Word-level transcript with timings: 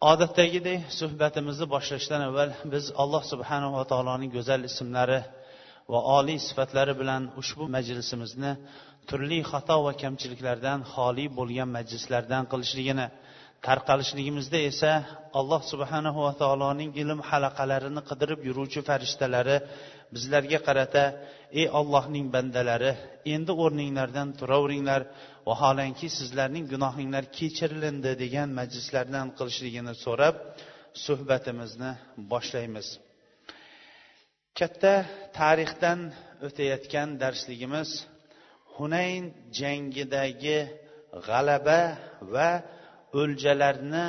Odatdagidek 0.00 0.80
suhbatimizni 1.00 1.66
boshlashdan 1.74 2.22
avval 2.28 2.50
biz 2.72 2.84
alloh 3.02 3.22
subhanava 3.32 3.82
taoloning 3.92 4.30
go'zal 4.36 4.60
ismlari 4.70 5.20
va 5.92 6.00
oliy 6.18 6.38
sifatlari 6.48 6.94
bilan 7.00 7.22
ushbu 7.40 7.64
majlisimizni 7.76 8.52
turli 9.08 9.38
xato 9.50 9.76
va 9.86 9.92
kamchiliklardan 10.02 10.78
xoli 10.92 11.24
bo'lgan 11.38 11.68
majlislardan 11.76 12.42
qilishligini 12.52 13.06
tarqalishligimizda 13.66 14.58
esa 14.70 14.92
alloh 15.40 15.60
subhanahu 15.72 16.18
va 16.26 16.32
taoloning 16.42 16.90
ilm 17.02 17.20
halaqalarini 17.28 18.02
qidirib 18.10 18.40
yuruvchi 18.48 18.80
farishtalari 18.88 19.56
bizlarga 20.14 20.58
qarata 20.68 21.04
ey 21.60 21.66
ollohning 21.78 22.26
bandalari 22.34 22.92
endi 23.34 23.52
o'rninglardan 23.64 24.28
turaveringlar 24.40 25.02
vaholanki 25.48 26.06
sizlarning 26.18 26.64
gunohinglar 26.72 27.24
kechirilindi 27.38 28.12
degan 28.22 28.48
majlislardan 28.58 29.26
qilishligini 29.38 29.94
so'rab 30.04 30.36
suhbatimizni 31.04 31.92
boshlaymiz. 32.32 32.88
Katta 34.58 34.94
tarixdan 35.38 36.00
o'tayotgan 36.46 37.08
darsligimiz 37.22 37.90
hunayn 38.76 39.24
jangidagi 39.58 40.58
g'alaba 41.28 41.80
va 42.34 42.50
o'ljalarni 43.20 44.06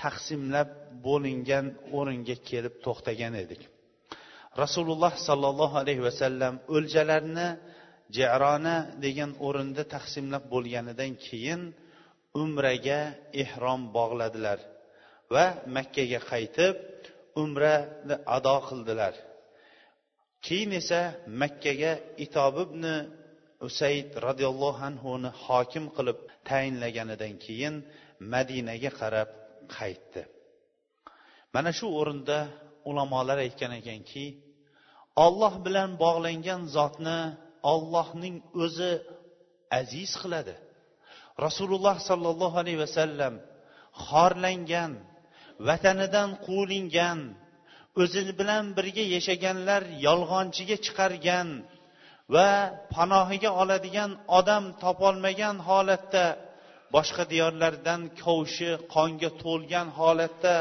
taqsimlab 0.00 0.68
bo'lingan 1.06 1.66
o'ringa 1.98 2.36
kelib 2.48 2.74
to'xtagan 2.84 3.34
edik. 3.44 3.62
Rasululloh 4.62 5.12
sollallohu 5.28 5.74
alayhi 5.82 6.02
vasallam 6.08 6.54
o'ljalarni 6.76 7.48
jirona 8.16 8.76
degan 9.04 9.30
o'rinda 9.46 9.82
taqsimlab 9.94 10.44
bo'lganidan 10.52 11.12
keyin 11.26 11.60
umraga 12.42 13.00
ehrom 13.42 13.80
bog'ladilar 13.96 14.58
va 15.34 15.46
makkaga 15.76 16.20
qaytib 16.32 16.76
umrani 17.42 18.16
ado 18.36 18.56
qildilar. 18.68 19.14
Keyin 20.46 20.70
esa 20.80 21.00
makkaga 21.42 21.92
itob 22.24 22.54
ibn 22.66 22.84
usayd 23.68 24.08
roziyallohu 24.26 24.80
anhuni 24.90 25.30
hokim 25.44 25.84
qilib 25.96 26.18
tayinlaganidan 26.48 27.34
keyin 27.44 27.74
madinaga 28.32 28.90
qarab 29.00 29.30
qaytdi. 29.76 30.22
Mana 31.54 31.70
shu 31.78 31.86
o'rinda 32.00 32.38
ulamolar 32.90 33.38
aytgan 33.46 33.72
ekanki 33.80 34.24
olloh 35.24 35.54
bilan 35.66 35.90
bog'langan 36.04 36.62
zotni 36.76 37.20
ollohning 37.72 38.36
o'zi 38.64 38.92
aziz 39.80 40.12
qiladi. 40.22 40.54
Rasululloh 41.46 41.96
sollallohu 42.08 42.56
alayhi 42.62 42.80
vasallam 42.84 43.34
xorlangan 44.06 44.92
vatanidan 45.68 46.30
quvilingan 46.46 47.18
o'zi 48.02 48.22
bilan 48.40 48.64
birga 48.76 49.04
yashaganlar 49.14 49.82
yolg'onchiga 50.06 50.76
chiqargan 50.84 51.48
va 52.34 52.50
panohiga 52.94 53.50
oladigan 53.62 54.10
odam 54.38 54.64
topolmagan 54.82 55.56
holatda 55.68 56.24
boshqa 56.94 57.24
diyorlardan 57.32 58.00
kovushi 58.22 58.70
qonga 58.94 59.30
to'lgan 59.42 59.88
holatda 59.98 60.54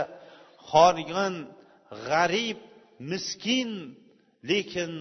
horg'in 0.72 1.35
g'arib 2.07 2.59
miskin 3.12 3.69
lekin 4.50 4.91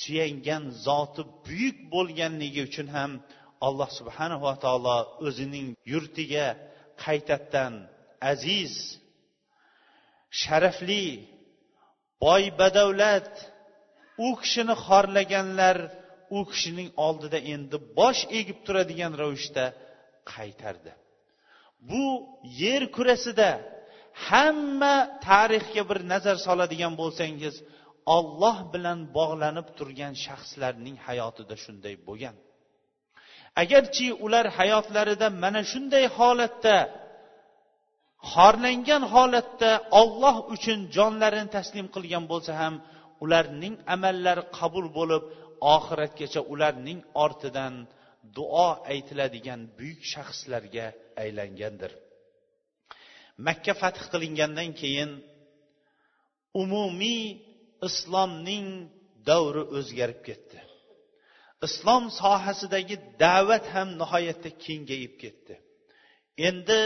suyangan 0.00 0.64
zoti 0.86 1.22
buyuk 1.46 1.78
bo'lganligi 1.94 2.60
uchun 2.68 2.88
ham 2.96 3.12
alloh 3.66 3.90
subhanava 3.98 4.52
taolo 4.64 4.98
o'zining 5.26 5.68
yurtiga 5.92 6.46
qaytadan 7.04 7.74
aziz 8.32 8.72
sharafli 10.40 11.04
boy 12.24 12.44
badavlat 12.60 13.30
u 14.26 14.28
kishini 14.42 14.74
xorlaganlar 14.86 15.78
u 16.36 16.38
kishining 16.50 16.88
oldida 17.06 17.38
endi 17.54 17.76
bosh 17.98 18.22
egib 18.38 18.58
turadigan 18.66 19.12
ravishda 19.22 19.64
qaytardi. 20.32 20.92
Bu 21.88 22.04
yer 22.62 22.82
kurasida 22.96 23.50
hamma 24.28 24.96
tarixga 25.28 25.82
bir 25.90 25.98
nazar 26.12 26.36
soladigan 26.46 26.92
bo'lsangiz 27.02 27.54
olloh 28.16 28.56
bilan 28.74 28.98
bog'lanib 29.16 29.68
turgan 29.78 30.14
shaxslarning 30.24 30.96
hayotida 31.06 31.54
shunday 31.64 31.94
bo'lgan. 32.08 32.36
Agarchi 33.62 34.06
ular 34.24 34.46
hayotlarida 34.58 35.26
mana 35.42 35.60
shunday 35.72 36.04
holatda 36.18 36.76
xorlangan 38.32 39.02
holatda 39.14 39.70
olloh 40.00 40.36
uchun 40.54 40.78
jonlarini 40.96 41.50
taslim 41.56 41.86
qilgan 41.94 42.24
bo'lsa 42.32 42.52
ham 42.62 42.74
ularning 43.24 43.74
amallari 43.94 44.44
qabul 44.58 44.86
bo'lib 44.98 45.22
oxiratgacha 45.76 46.40
ularning 46.52 46.98
ortidan 47.24 47.74
duo 48.36 48.68
aytiladigan 48.92 49.60
buyuk 49.78 50.00
shaxslarga 50.12 50.86
aylangandir. 51.22 51.92
Makka 53.46 53.72
fath 53.80 54.00
qilingandan 54.12 54.70
keyin 54.80 55.10
umumiy 56.62 57.22
islomning 57.88 58.66
davri 59.28 59.62
o'zgarib 59.78 60.20
ketdi. 60.28 60.58
Islom 61.66 62.04
sohasidagi 62.20 62.96
da'vat 63.22 63.64
ham 63.74 63.88
nihoyatda 64.00 64.50
kengayib 64.64 65.14
ketdi. 65.22 65.54
Endi 66.48 66.80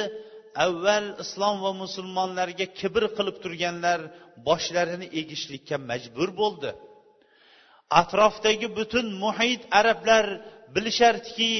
avval 0.64 1.06
islom 1.24 1.56
va 1.64 1.72
musulmonlarga 1.82 2.66
kibr 2.80 3.02
qilib 3.16 3.36
turganlar 3.44 4.00
boshlarini 4.48 5.06
egishlikka 5.20 5.76
majbur 5.90 6.28
bo'ldi. 6.40 6.70
Atrofdagi 8.00 8.68
butun 8.78 9.06
muhit 9.24 9.62
arablar 9.78 10.26
bilishardiki 10.74 11.50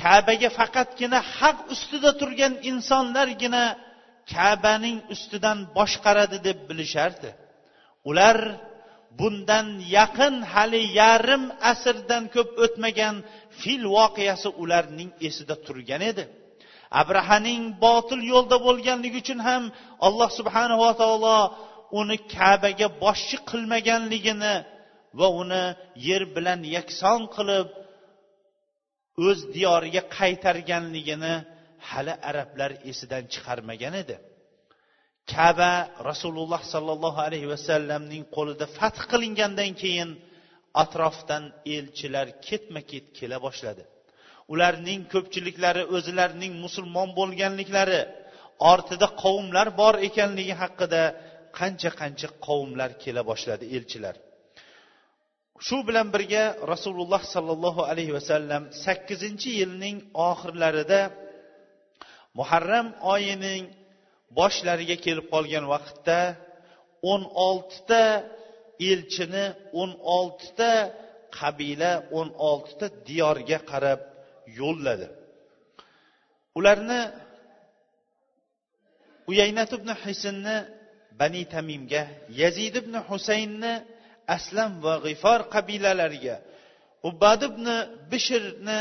kabaga 0.00 0.48
faqatgina 0.58 1.18
haq 1.36 1.58
ustida 1.74 2.10
turgan 2.20 2.54
insonlargina 2.70 3.64
kabaning 4.32 4.98
ustidan 5.14 5.58
boshqaradi 5.76 6.38
deb 6.48 6.58
bilishardi. 6.68 7.30
Ular 8.10 8.38
bundan 9.18 9.66
yaqin 9.96 10.34
hali 10.52 10.82
yarim 11.00 11.44
asrdan 11.72 12.24
ko'p 12.34 12.50
o'tmagan 12.64 13.16
fil 13.60 13.82
voqeasi 13.96 14.48
ularning 14.62 15.10
esida 15.28 15.56
turgan 15.66 16.02
edi. 16.10 16.24
Abrahaning 17.02 17.62
botil 17.84 18.20
yo'lda 18.32 18.56
bo'lganligi 18.66 19.18
uchun 19.22 19.40
ham 19.48 19.62
alloh 20.06 20.30
subhanava 20.38 20.90
taolo 21.00 21.38
uni 22.00 22.16
kabaga 22.34 22.88
boshchi 23.04 23.36
qilmaganligini 23.50 24.54
va 25.18 25.28
uni 25.42 25.64
yer 26.08 26.22
bilan 26.36 26.60
yakson 26.76 27.20
qilib 27.36 27.68
o'z 29.26 29.40
diyoriga 29.54 30.02
qaytarganligini 30.18 31.34
hali 31.90 32.14
arablar 32.30 32.70
esidan 32.90 33.24
chiqarmagan 33.32 33.94
edi. 34.02 34.16
Kaba 35.32 35.72
rasululloh 36.10 36.62
sollallohu 36.72 37.20
alayhi 37.26 37.48
vasallamning 37.54 38.24
qo'lida 38.36 38.66
fath 38.78 39.00
qilingandan 39.10 39.72
keyin 39.82 40.10
atrofdan 40.82 41.44
elchilar 41.76 42.26
ketma 42.46 42.80
ket 42.90 43.06
kela 43.18 43.38
boshladi. 43.46 43.82
Ularning 44.52 45.00
ko'pchiliklari 45.12 45.82
o'zlarining 45.96 46.52
musulmon 46.64 47.08
bo'lganliklari 47.18 48.00
ortida 48.72 49.06
qavmlar 49.22 49.68
bor 49.80 49.94
ekanligi 50.08 50.54
haqida 50.62 51.02
qancha 51.58 51.90
qancha 52.00 52.28
qavmlar 52.46 52.90
kela 53.02 53.22
boshladi 53.30 53.64
elchilar. 53.76 54.16
Shu 55.66 55.76
bilan 55.88 56.08
birga 56.14 56.44
rasululloh 56.72 57.22
sollallohu 57.34 57.82
alayhi 57.90 58.12
vasallam 58.18 58.62
sakkizinchi 58.84 59.50
yilning 59.60 59.96
oxirlarida 60.30 61.00
muharram 62.38 62.88
oyining 63.14 63.64
boshlariga 64.38 64.96
kelib 65.04 65.26
qolgan 65.34 65.64
vaqtda 65.74 66.20
o'n 67.12 67.22
oltita 67.48 68.02
elchini 68.90 69.46
o'n 69.80 69.90
oltita 70.16 70.72
qabila 71.38 71.92
o'n 72.18 72.28
oltita 72.50 72.86
diyorga 73.08 73.58
qarab 73.70 74.00
yo'lladi. 74.60 75.08
Ularni 76.58 77.00
uyaynat 79.30 79.70
ibn 79.78 79.90
hisinni 80.02 80.56
bani 81.20 81.42
tamimga 81.54 82.02
yazid 82.40 82.74
ibn 82.82 82.94
husaynni 83.08 83.74
aslam 84.36 84.72
va 84.84 84.94
g'ifor 85.04 85.40
qabilalariga 85.54 86.36
ubad 87.08 87.40
ibn 87.50 87.66
bishrni 88.10 88.78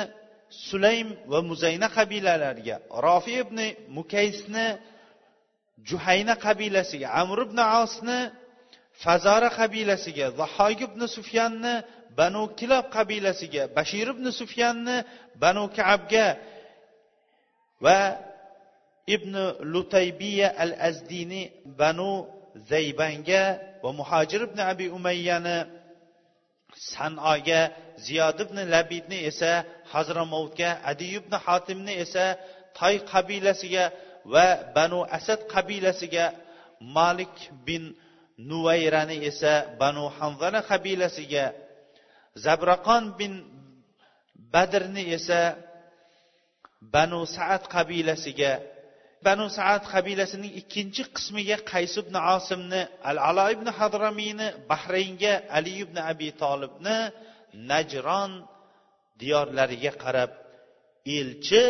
sulaym 0.50 1.08
va 1.32 1.40
muzayna 1.50 1.88
qabilalariga 1.98 2.76
rofi 3.06 3.34
ibn 3.44 3.58
mukaysni 3.98 4.68
juhayna 5.90 6.34
qabilasiga 6.46 7.08
amr 7.22 7.38
ibn 7.48 7.60
osni 7.84 8.20
fazora 9.04 9.50
qabilasiga 9.60 10.26
zahoy 10.40 10.74
ibn 10.88 11.02
sufyanni 11.18 11.74
banu 12.18 12.42
kilob 12.60 12.86
qabilasiga 12.96 13.64
bashir 13.76 14.08
ibn 14.16 14.26
sufyanni 14.40 14.98
banu 15.42 15.64
kaabga 15.78 16.26
va 17.86 18.00
ibn 19.16 19.34
lutaybiya 19.74 20.48
al 20.64 20.72
azdini 20.90 21.42
banu 21.80 22.10
zaybanga 22.70 23.44
va 23.84 23.90
muhojir 24.00 24.42
ibn 24.48 24.60
abi 24.72 24.86
umayyani 24.98 25.58
sanoga 26.94 27.62
ziyod 28.06 28.38
ibn 28.46 28.58
labidni 28.74 29.18
esa 29.30 29.52
hazramovtga 29.92 30.70
adi 30.90 31.06
ibn 31.20 31.34
hotimni 31.46 31.94
esa 32.04 32.26
toy 32.78 32.96
qabilasiga 33.12 33.84
va 34.34 34.46
banu 34.76 35.00
asad 35.18 35.40
qabilasiga 35.54 36.26
malik 36.98 37.34
bin 37.66 37.84
nuvayrani 38.50 39.18
esa 39.30 39.54
banu 39.80 40.04
hanzana 40.18 40.60
qabilasiga 40.70 41.44
zabraqon 42.44 43.04
bin 43.20 43.34
badrni 44.54 45.04
esa 45.18 45.42
banu 46.94 47.20
saad 47.36 47.64
qabilasiga 47.74 48.52
banu 49.26 49.46
saad 49.58 49.84
qabilasining 49.94 50.54
ikkinchi 50.62 51.04
qismiga 51.16 51.58
qays 51.72 51.94
ibn 52.02 52.16
osimni 52.36 52.82
al 53.10 53.18
alo 53.30 53.46
ibn 53.56 53.68
hadramiyni 53.80 54.48
bahraynga 54.70 55.34
ali 55.58 55.74
ibn 55.84 55.98
abi 56.12 56.30
tolibni 56.42 56.98
najron 57.72 58.32
diyorlariga 59.22 59.92
qarab 60.04 60.32
elchi 61.18 61.66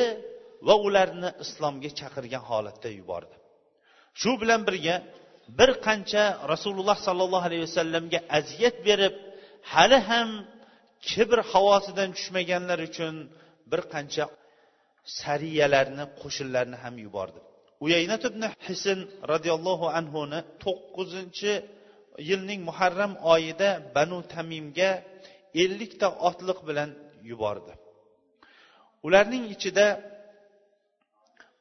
va 0.67 0.75
ularni 0.87 1.29
islomga 1.43 1.89
chaqirgan 1.99 2.43
holatda 2.49 2.89
yubordi. 2.99 3.35
Shu 4.19 4.31
bilan 4.41 4.61
birga 4.67 4.95
bir 5.59 5.69
qancha 5.87 6.23
rasululloh 6.53 6.97
sollallohu 7.07 7.45
alayhi 7.49 7.63
vasallamga 7.69 8.19
aziyat 8.39 8.77
berib 8.87 9.15
hali 9.73 9.99
ham 10.09 10.29
kibr 11.09 11.39
havosidan 11.51 12.09
tushmaganlar 12.17 12.79
uchun 12.89 13.15
bir 13.71 13.81
qancha 13.93 14.23
sariyalarni 15.21 16.05
qo'shinlarni 16.21 16.77
ham 16.83 16.95
yubordi. 17.05 17.39
Uyaynat 17.85 18.23
ibn 18.29 18.43
hisn 18.65 18.99
roziyallohu 19.31 19.85
anhuni 19.99 20.39
to'qqizinchi 20.63 21.53
yilning 22.29 22.61
muharram 22.69 23.13
oyida 23.33 23.69
banu 23.95 24.19
tamimga 24.33 24.91
ellikta 25.63 26.07
otliq 26.29 26.59
bilan 26.69 26.89
yubordi. 27.29 27.73
Ularning 29.07 29.43
ichida 29.55 29.87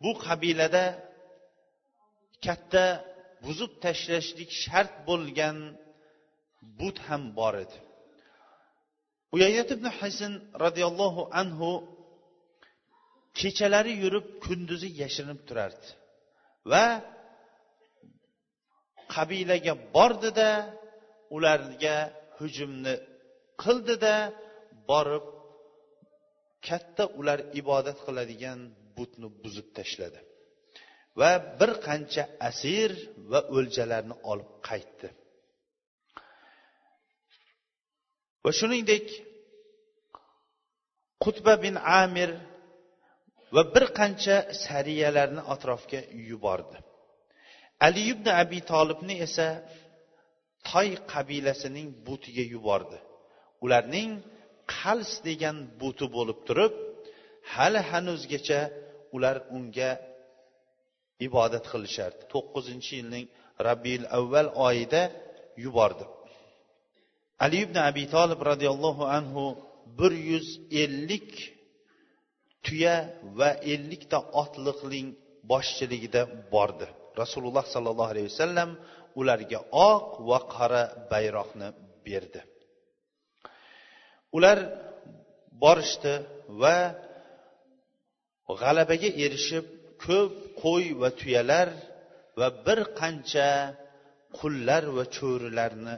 bu 0.03 0.11
qabilada 0.27 0.85
katta 2.47 2.85
buzib 3.45 3.73
tashlashlik 3.85 4.51
shart 4.63 4.93
bo'lgan 5.09 5.57
but 6.79 6.97
ham 7.07 7.23
bor 7.39 7.55
edi. 7.65 7.79
Uyayat 9.35 9.69
ibn 9.77 9.87
hasan 9.99 10.33
roziyallohu 10.65 11.23
anhu 11.41 11.71
kechalari 13.41 13.93
yurib 14.03 14.27
kunduzi 14.45 14.89
yashirinib 15.03 15.41
turardi. 15.49 15.89
Va 16.73 16.85
qabilaga 19.15 19.75
bordida 19.97 20.51
ularga 21.37 21.97
hujumni 22.39 22.95
qildida 23.63 24.15
borib 24.91 25.27
katta 26.69 27.05
ular 27.21 27.39
ibodat 27.61 27.99
qiladigan 28.07 28.59
butni 28.97 29.29
buzib 29.43 29.69
tashladi. 29.79 30.21
Va 31.21 31.31
bir 31.59 31.71
qancha 31.87 32.23
asir 32.51 32.91
va 33.31 33.41
o'ljalarni 33.57 34.17
olib 34.33 34.51
qaytdi. 34.69 35.09
Va 38.45 38.51
shuningdek 38.59 39.07
qutba 41.25 41.53
bin 41.65 41.75
amir 42.03 42.31
va 43.55 43.63
bir 43.75 43.85
qancha 43.99 44.37
sariyalarni 44.65 45.43
atrofga 45.55 46.01
yubordi. 46.31 46.77
Ali 47.87 48.03
ibn 48.13 48.27
abi 48.43 48.59
tolibni 48.73 49.15
esa 49.27 49.49
toy 50.71 50.89
qabilasining 51.13 51.89
butiga 52.07 52.45
yubordi. 52.55 52.99
Ularning 53.65 54.11
qals 54.77 55.11
degan 55.29 55.57
buti 55.81 56.07
bo'lib 56.17 56.39
turib 56.49 56.73
hali 57.55 57.81
hanuzgacha 57.91 58.61
ular 59.17 59.37
unga 59.57 59.91
ibodat 61.27 61.65
qilishardi. 61.73 62.23
To'qqizinchi 62.33 62.93
yilning 63.01 63.27
rabiul 63.69 64.07
avval 64.19 64.49
oyida 64.69 65.03
yubordi. 65.65 66.05
Ali 67.45 67.59
ibn 67.67 67.77
abi 67.89 68.05
tolib 68.15 68.41
roziyallohu 68.51 69.05
anhu 69.19 69.45
bir 69.99 70.13
yuz 70.31 70.49
ellik 70.83 71.31
tuya 72.67 72.97
va 73.39 73.51
ellikta 73.73 74.19
otliqning 74.43 75.09
boshchiligida 75.51 76.23
bordi 76.55 76.89
rasululloh 77.23 77.65
sollallohu 77.75 78.11
alayhi 78.13 78.29
vasallam 78.33 78.71
ularga 79.21 79.59
oq 79.93 80.07
va 80.29 80.39
qora 80.55 80.83
bayroqni 81.13 81.69
berdi. 82.07 82.41
Ular 84.37 84.59
borishdi 85.63 86.15
va 86.63 86.77
g'alabaga 88.61 89.11
erishib 89.25 89.65
ko'p 90.05 90.35
qo'y 90.63 90.87
va 91.01 91.11
tuyalar 91.21 91.69
va 92.39 92.49
bir 92.67 92.81
qancha 93.01 93.49
qullar 94.39 94.83
va 94.97 95.05
cho'rilarni 95.17 95.95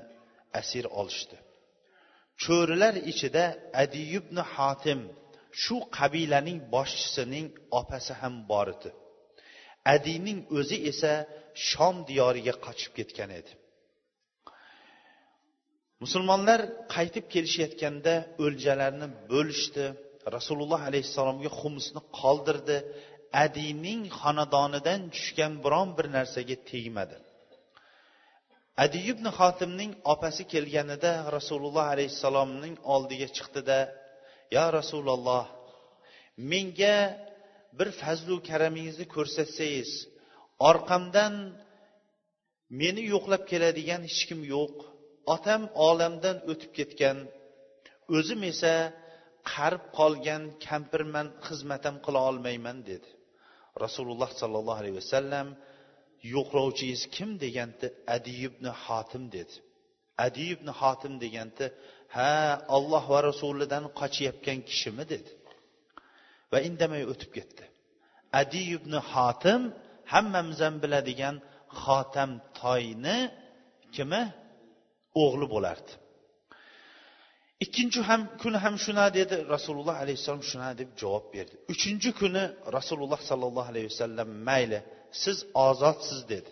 asir 0.60 0.84
olishdi. 1.00 1.36
Cho'rilar 2.44 2.94
ichida 3.12 3.44
adi 3.82 4.02
ibn 4.18 4.36
hotim 4.54 5.00
shu 5.62 5.76
qabilaning 5.98 6.58
boshchisining 6.74 7.46
opasi 7.80 8.12
ham 8.20 8.34
bor 8.50 8.66
edi. 8.76 8.90
Adiyning 9.94 10.38
o'zi 10.58 10.76
esa 10.90 11.12
shom 11.68 11.96
diyoriga 12.08 12.54
qochib 12.66 12.92
ketgan 12.98 13.30
edi. 13.40 13.52
Musulmonlar 16.02 16.60
qaytib 16.94 17.24
kelishayotganda 17.34 18.14
o'ljalarni 18.44 19.08
bo'lishdi. 19.32 19.84
Rasululloh 20.36 20.80
alayhissalomga 20.90 21.50
xumusni 21.60 22.00
qoldirdi. 22.20 22.76
Adiyning 23.44 24.00
xonadonidan 24.20 25.00
tushgan 25.14 25.52
biron 25.64 25.88
bir 25.96 26.06
narsaga 26.16 26.56
tegmadi. 26.70 27.16
Adi 28.84 28.98
ibn 29.12 29.26
xotimning 29.38 29.92
opasi 30.12 30.42
kelganida 30.52 31.12
rasululloh 31.36 31.86
alayhissalomning 31.94 32.74
oldiga 32.94 33.28
chiqdida 33.36 33.78
yo 34.56 34.64
rasululloh 34.78 35.44
menga 36.52 36.96
bir 37.78 37.88
fazlu 38.02 38.34
karamingizni 38.48 39.06
ko'rsatsangiz 39.14 39.90
orqamdan 40.70 41.34
meni 42.80 43.02
yo'qlab 43.12 43.42
keladigan 43.50 44.02
hech 44.08 44.22
kim 44.28 44.40
yo'q. 44.54 44.74
Otam 45.34 45.62
olamdan 45.88 46.36
o'tib 46.50 46.70
ketgan. 46.78 47.18
O'zim 48.16 48.40
esa 48.52 48.74
qarib 49.52 49.84
qolgan 49.98 50.42
kampirman 50.66 51.26
xizmatim 51.46 51.96
qila 52.04 52.20
olmayman 52.30 52.78
dedi. 52.90 53.08
Rasululloh 53.84 54.30
sollallohu 54.40 54.80
alayhi 54.82 54.96
vasallam 55.02 55.48
yo'qlovchingiz 56.34 57.02
kim? 57.14 57.30
deganda 57.44 57.86
adi 58.14 58.32
ibn 58.46 58.64
hotim 58.84 59.24
dedi. 59.36 59.54
Adi 60.26 60.44
ibn 60.54 60.68
hotim 60.80 61.14
deganda 61.24 61.66
ha 62.16 62.34
olloh 62.76 63.04
va 63.12 63.18
rasulidan 63.30 63.84
qochayotgan 64.00 64.58
kishimi 64.68 65.04
dedi. 65.12 65.30
Va 66.52 66.58
indamay 66.68 67.02
o'tib 67.12 67.30
ketdi. 67.36 67.64
Adi 68.40 68.60
ibn 68.76 68.92
hotim 69.10 69.60
hammamiz 70.12 70.58
ham 70.64 70.74
biladigan 70.82 71.36
xotam 71.82 72.30
toyni 72.60 73.18
kimi? 73.96 74.22
O'g'li 75.24 75.46
bo'lardi. 75.54 75.92
Ikkinchi 77.64 78.00
ham 78.08 78.20
kuni 78.42 78.58
ham 78.64 78.74
shuna 78.84 79.06
dedi 79.18 79.36
rasululloh 79.54 79.96
alayhissalom 80.02 80.44
shuna 80.50 80.70
deb 80.80 80.90
javob 81.00 81.24
berdi. 81.34 81.54
Uchinchi 81.72 82.10
kuni 82.20 82.44
rasululloh 82.76 83.20
sollallohu 83.30 83.68
alayhi 83.72 83.88
vasallam 83.92 84.28
mayli 84.48 84.78
siz 85.22 85.38
ozodsiz 85.66 86.20
dedi. 86.32 86.50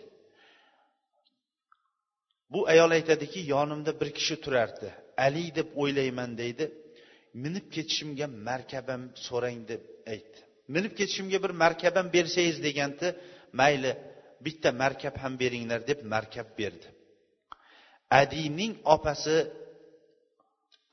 Bu 2.53 2.59
ayol 2.73 2.91
aytadiki 2.97 3.39
yonimda 3.53 3.91
bir 3.99 4.09
kishi 4.17 4.35
turardi. 4.43 4.89
Ali 5.25 5.45
deb 5.57 5.69
o'ylayman 5.81 6.31
deydi. 6.41 6.65
Minib 7.43 7.65
ketishimga 7.75 8.27
markabam 8.49 9.03
so'rang 9.27 9.59
deb 9.71 9.81
aytdi. 10.13 10.39
Minib 10.75 10.93
ketishimga 10.99 11.37
bir 11.43 11.51
markabam 11.63 12.07
bersangiz 12.15 12.57
deganda 12.67 13.07
mayli 13.59 13.91
bitta 14.45 14.69
markab 14.83 15.15
ham 15.23 15.33
beringlar 15.41 15.81
deb 15.89 15.99
markab 16.13 16.47
berdi. 16.59 16.87
Adiyning 18.21 18.73
opasi 18.95 19.37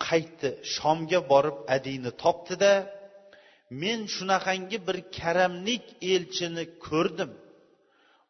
qaytdi. 0.07 0.49
Shomga 0.75 1.21
borib 1.33 1.57
adiyni 1.77 2.13
topdida 2.23 2.73
men 3.83 4.01
shunaqangi 4.15 4.79
bir 4.87 4.97
karamlik 5.19 5.85
elchini 6.15 6.65
ko'rdim 6.87 7.31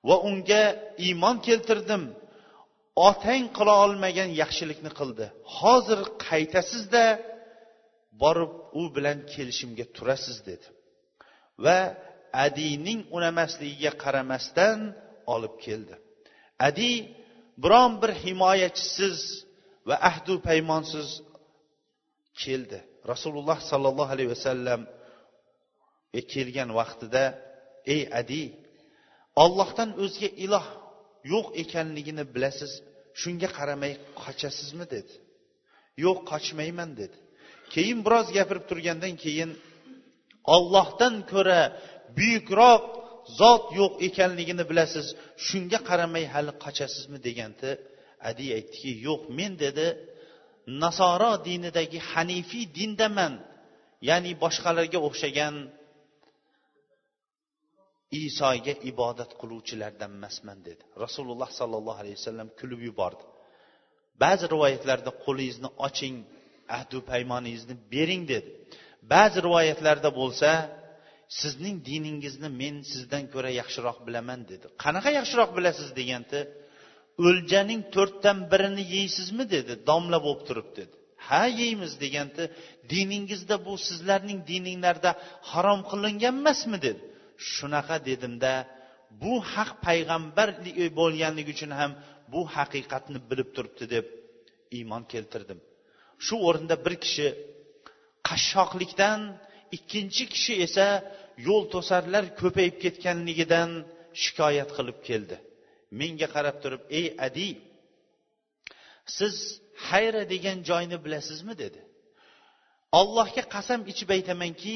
va 0.08 0.16
unga 0.28 0.62
iymon 1.06 1.36
keltirdim. 1.46 2.02
Otang 2.96 3.44
qila 3.56 3.74
olmagan 3.84 4.30
yaxshilikni 4.42 4.90
qildi. 4.98 5.26
Hozir 5.58 6.00
qaytasizda 6.26 7.06
borib 8.22 8.52
u 8.80 8.82
bilan 8.96 9.18
kelishimga 9.32 9.86
turasiz 9.96 10.38
dedi. 10.48 10.66
Va 11.64 11.78
adiyning 12.46 13.00
unamasligiga 13.16 13.92
qaramasdan 14.02 14.78
olib 15.34 15.54
keldi. 15.66 15.94
Adi 16.68 16.92
biron 17.62 17.92
bir 18.02 18.12
himoyachisiz 18.24 19.18
va 19.88 19.96
ahdu 20.10 20.34
paymonsiz 20.48 21.08
keldi. 22.42 22.78
Rasululloh 23.12 23.58
sollallohu 23.70 24.12
alayhi 24.16 24.30
vasallam 24.36 24.80
e, 26.18 26.20
kelgan 26.32 26.70
vaqtida 26.78 27.24
ey 27.94 28.02
adi 28.20 28.44
ollohdan 29.44 29.90
o'zga 30.04 30.28
iloh 30.44 30.66
yo'q 31.32 31.46
ekanligini 31.62 32.24
bilasiz 32.34 32.72
shunga 33.20 33.48
qaramay 33.58 33.92
qochasizmi 34.22 34.86
dedi. 34.94 35.14
Yo'q 36.04 36.18
qochmayman 36.30 36.90
dedi. 37.00 37.16
Keyin 37.74 37.98
biroz 38.06 38.28
gapirib 38.36 38.64
turgandan 38.70 39.14
keyin 39.24 39.50
ollohdan 40.54 41.14
ko'ra 41.32 41.60
buyukroq 42.16 42.82
zot 43.40 43.64
yo'q 43.80 43.92
ekanligini 44.08 44.64
bilasiz 44.70 45.06
shunga 45.46 45.78
qaramay 45.88 46.24
hali 46.34 46.52
qochasizmi 46.64 47.18
deganda 47.26 47.70
adi 48.28 48.46
aytdiki 48.56 48.90
yo'q 49.06 49.22
men 49.38 49.52
dedi 49.64 49.86
nasoro 50.82 51.32
dinidagi 51.48 51.98
hanifiy 52.12 52.64
dindaman 52.78 53.32
ya'ni 54.08 54.32
boshqalarga 54.44 54.98
o'xshagan 55.08 55.54
isoga 58.30 58.74
ibodat 58.90 59.30
qiluvchilardan 59.40 60.10
emasman 60.18 60.58
dedi. 60.68 60.82
Rasululloh 61.04 61.50
sollallohu 61.60 61.98
alayhi 62.02 62.18
vasallam 62.20 62.48
kulib 62.60 62.80
yubordi. 62.88 63.24
Ba'zi 64.22 64.44
rivoyatlarda 64.54 65.10
qo'lingizni 65.24 65.68
oching 65.86 66.16
ahdu 66.76 66.98
paymoningizni 67.10 67.74
bering 67.92 68.22
dedi. 68.32 68.48
Ba'zi 69.12 69.38
rivoyatlarda 69.46 70.10
bo'lsa 70.20 70.50
sizning 71.40 71.76
diningizni 71.90 72.48
men 72.62 72.74
sizdan 72.92 73.24
ko'ra 73.34 73.50
yaxshiroq 73.60 73.98
bilaman 74.06 74.40
dedi. 74.50 74.66
Qanaqa 74.84 75.10
yaxshiroq 75.18 75.50
bilasiz 75.58 75.88
deganda 76.00 76.40
o'ljaning 77.26 77.80
to'rtdan 77.94 78.38
birini 78.52 78.84
yeysizmi 78.96 79.44
dedi. 79.54 79.72
Domla 79.88 80.18
bo'lib 80.26 80.42
turib 80.48 80.68
dedi. 80.78 80.94
Ha 81.26 81.42
yeymiz 81.60 81.92
deganda 82.04 82.42
diningizda 82.92 83.56
bu 83.66 83.72
sizlarning 83.88 84.40
dininglarda 84.50 85.10
harom 85.50 85.80
qilingan 85.90 86.34
emasmi 86.40 86.78
dedi. 86.86 87.02
Shunaqa 87.54 87.96
dedimda 88.08 88.52
bu 89.22 89.34
haq 89.52 89.70
payg'ambar 89.86 90.48
bo'lganligi 91.00 91.50
uchun 91.56 91.72
ham 91.80 91.92
bu 92.32 92.40
haqiqatni 92.56 93.18
bilib 93.30 93.48
turibdi 93.56 93.84
deb 93.94 94.06
iymon 94.78 95.02
keltirdim. 95.12 95.58
Shu 96.24 96.34
o'rinda 96.48 96.76
bir 96.84 96.94
kishi 97.04 97.28
qashshoqlikdan 98.28 99.20
ikkinchi 99.76 100.24
kishi 100.34 100.54
esa 100.66 100.86
yo'l 101.46 101.64
to'sarlar 101.74 102.24
ko'payib 102.40 102.76
ketganligidan 102.84 103.70
shikoyat 104.22 104.70
qilib 104.76 104.98
keldi. 105.08 105.36
Menga 106.00 106.28
qarab 106.34 106.56
turib 106.62 106.82
ey 106.98 107.06
adi 107.26 107.48
siz 109.16 109.34
hayra 109.88 110.22
degan 110.32 110.58
joyni 110.68 110.96
bilasizmi? 111.04 111.54
dedi. 111.62 111.80
Allohga 113.00 113.44
qasam 113.54 113.80
ichib 113.92 114.08
aytamanki 114.16 114.74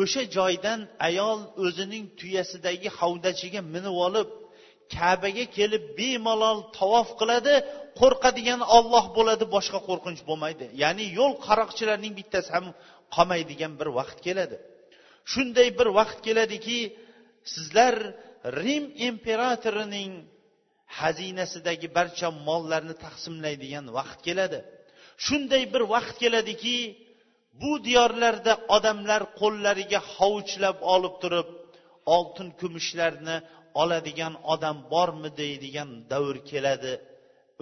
o'sha 0.00 0.22
joydan 0.36 0.80
ayol 1.08 1.40
o'zining 1.64 2.04
tuyasidagi 2.20 2.88
havdachiga 2.98 3.60
minib 3.74 3.96
olib 4.06 4.28
kabaga 4.96 5.44
kelib 5.56 5.84
bemalol 5.98 6.58
tavof 6.78 7.08
qiladi 7.20 7.54
qo'rqadigan 8.00 8.60
olloh 8.76 9.04
bo'ladi 9.16 9.44
boshqa 9.54 9.80
qo'rqinch 9.88 10.22
bo'lmaydi. 10.28 10.66
Ya'ni 10.82 11.04
yo'l 11.18 11.34
qaroqchilarning 11.46 12.14
bittasi 12.20 12.50
ham 12.56 12.66
qolmaydigan 13.14 13.72
bir 13.80 13.88
vaqt 13.98 14.18
keladi. 14.26 14.56
Shunday 15.32 15.68
bir 15.78 15.88
vaqt 15.98 16.18
keladiki 16.26 16.78
sizlar 17.54 17.94
rim 18.64 18.84
imperatorining 19.08 20.12
xazinasidagi 20.98 21.88
barcha 21.98 22.28
mollarni 22.48 22.94
taqsimlaydigan 23.04 23.84
vaqt 23.98 24.20
keladi. 24.26 24.58
Shunday 25.26 25.64
bir 25.74 25.82
vaqt 25.94 26.16
keladiki 26.22 26.76
bu 27.60 27.70
diyorlarda 27.86 28.52
odamlar 28.76 29.22
qo'llariga 29.40 30.00
hovuchlab 30.14 30.78
olib 30.94 31.14
turib 31.22 31.48
oltin 32.14 32.48
kumushlarni 32.60 33.36
oladigan 33.82 34.34
odam 34.54 34.78
bormi 34.92 35.30
deydigan 35.42 35.90
davr 36.12 36.36
keladi. 36.50 36.92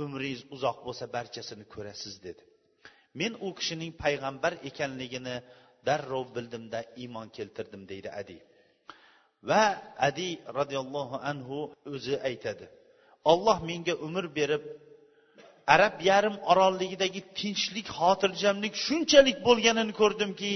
Umringiz 0.02 0.42
uzoq 0.54 0.78
bo'lsa 0.86 1.04
barchasini 1.16 1.64
ko'rasiz 1.74 2.14
dedi. 2.26 2.42
Men 3.20 3.32
u 3.46 3.48
kishining 3.58 3.92
payg'ambar 4.02 4.52
ekanligini 4.68 5.36
darrov 5.86 6.26
bildimda 6.36 6.80
iymon 7.02 7.28
keltirdim 7.36 7.82
deydi 7.90 8.10
adi. 8.20 8.38
Va 9.48 9.64
adi 10.08 10.28
roziyallohu 10.58 11.16
anhu 11.30 11.58
o'zi 11.94 12.14
aytadi. 12.28 12.66
Olloh 13.32 13.58
menga 13.70 13.94
umr 14.06 14.24
berib 14.38 14.62
arab 15.74 15.94
yarim 16.10 16.36
orolligidagi 16.50 17.20
tinchlik 17.38 17.86
xotirjamlik 17.98 18.74
shunchalik 18.86 19.38
bo'lganini 19.46 19.92
ko'rdimki 20.00 20.52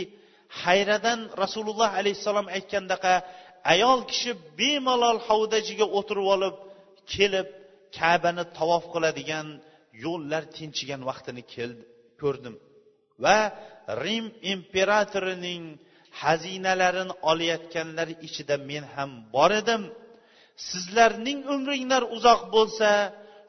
hayradan 0.62 1.20
rasululloh 1.42 1.90
alayhissalom 2.00 2.46
aytgandaqa 2.56 3.14
ayol 3.74 4.00
kishi 4.10 4.30
bemalol 4.60 5.18
havdajiga 5.28 5.86
o'tirib 5.98 6.26
olib 6.34 6.56
kelib 7.12 7.48
kabani 7.98 8.44
tavof 8.58 8.84
qiladigan 8.94 9.46
yo'llar 10.04 10.42
tinchigan 10.56 11.00
vaqtini 11.10 11.42
ko'rdim. 12.22 12.54
Va 13.24 13.38
rim 14.04 14.26
imperatorining 14.54 15.62
xazinalarini 16.20 17.14
olayotganlar 17.30 18.08
ichida 18.26 18.56
men 18.70 18.84
ham 18.94 19.10
bor 19.34 19.50
edim. 19.60 19.82
Sizlarning 20.68 21.40
umringlar 21.54 22.02
uzoq 22.16 22.40
bo'lsa 22.54 22.90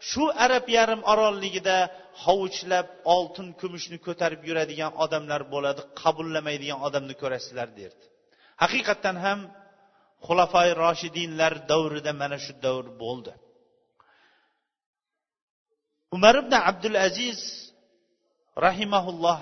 shu 0.09 0.23
arab 0.45 0.65
yarim 0.77 1.01
orolligida 1.11 1.77
hovuchlab 2.23 2.87
oltin 3.15 3.47
kumushni 3.59 3.97
ko'tarib 4.05 4.41
yuradigan 4.49 4.91
odamlar 5.03 5.41
bo'ladi 5.53 5.81
qabullamaydigan 6.01 6.79
odamni 6.87 7.15
ko'rasizlar 7.21 7.69
derdi. 7.79 8.05
Haqiqatdan 8.63 9.17
ham 9.25 9.39
xulafoi 10.27 10.69
roshidinlar 10.83 11.53
davrida 11.71 12.11
mana 12.21 12.37
shu 12.45 12.53
davr 12.65 12.85
bo'ldi. 13.03 13.31
Umar 16.15 16.35
ibn 16.43 16.53
abdul 16.69 16.97
aziz 17.07 17.39
rahimaulloh 18.65 19.39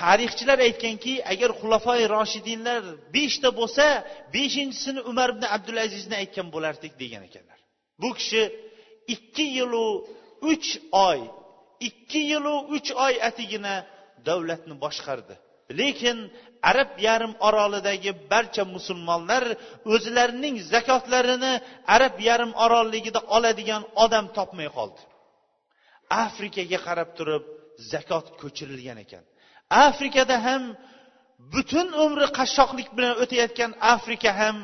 tarixchilar 0.00 0.58
aytganki 0.68 1.14
agar 1.32 1.50
xulafoi 1.60 2.02
roshidinlar 2.16 2.82
beshta 3.14 3.48
bo'lsa 3.58 3.86
beshinchisini 4.36 5.00
umar 5.10 5.28
ibn 5.34 5.44
abdul 5.56 5.78
azizni 5.86 6.14
aytgan 6.22 6.48
bo'lardik 6.54 6.92
degan 7.02 7.22
ekanlar. 7.28 7.58
Bu 8.02 8.10
kishi 8.18 8.42
ikki 9.14 9.46
yilu 9.58 9.86
uch 10.52 10.68
oy 11.08 11.20
ikki 11.88 12.20
yilu 12.32 12.54
uch 12.76 12.88
oy 13.06 13.14
atigina 13.28 13.74
davlatni 14.26 14.74
boshqardi. 14.84 15.34
Lekin 15.80 16.18
arab 16.70 16.90
yarim 17.06 17.32
orolidagi 17.48 18.12
barcha 18.30 18.64
musulmonlar 18.74 19.44
o'zlarining 19.94 20.56
zakotlarini 20.72 21.52
arab 21.94 22.16
yarim 22.28 22.52
orolligida 22.64 23.20
oladigan 23.36 23.82
odam 24.04 24.26
topmay 24.36 24.68
qoldi. 24.76 25.00
Afrikaga 26.26 26.78
qarab 26.86 27.10
turib 27.18 27.44
zakot 27.92 28.26
ko'chirilgan 28.40 28.98
ekan. 29.04 29.24
Afrikada 29.88 30.36
ham 30.46 30.62
butun 31.52 31.88
umri 32.04 32.26
qashshoqlik 32.38 32.88
bilan 32.96 33.14
o'tayotgan 33.22 33.72
afrika 33.94 34.30
ham 34.40 34.56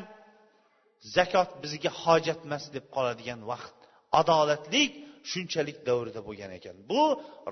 zakot 1.15 1.49
bizga 1.63 1.91
hojatmas 2.03 2.63
deb 2.75 2.85
qoladigan 2.95 3.39
vaqt. 3.51 3.78
Adolatlik 4.21 4.91
shunchalik 5.31 5.77
davrida 5.87 6.21
bo'lgan 6.27 6.51
ekan. 6.59 6.75
Bu 6.91 7.03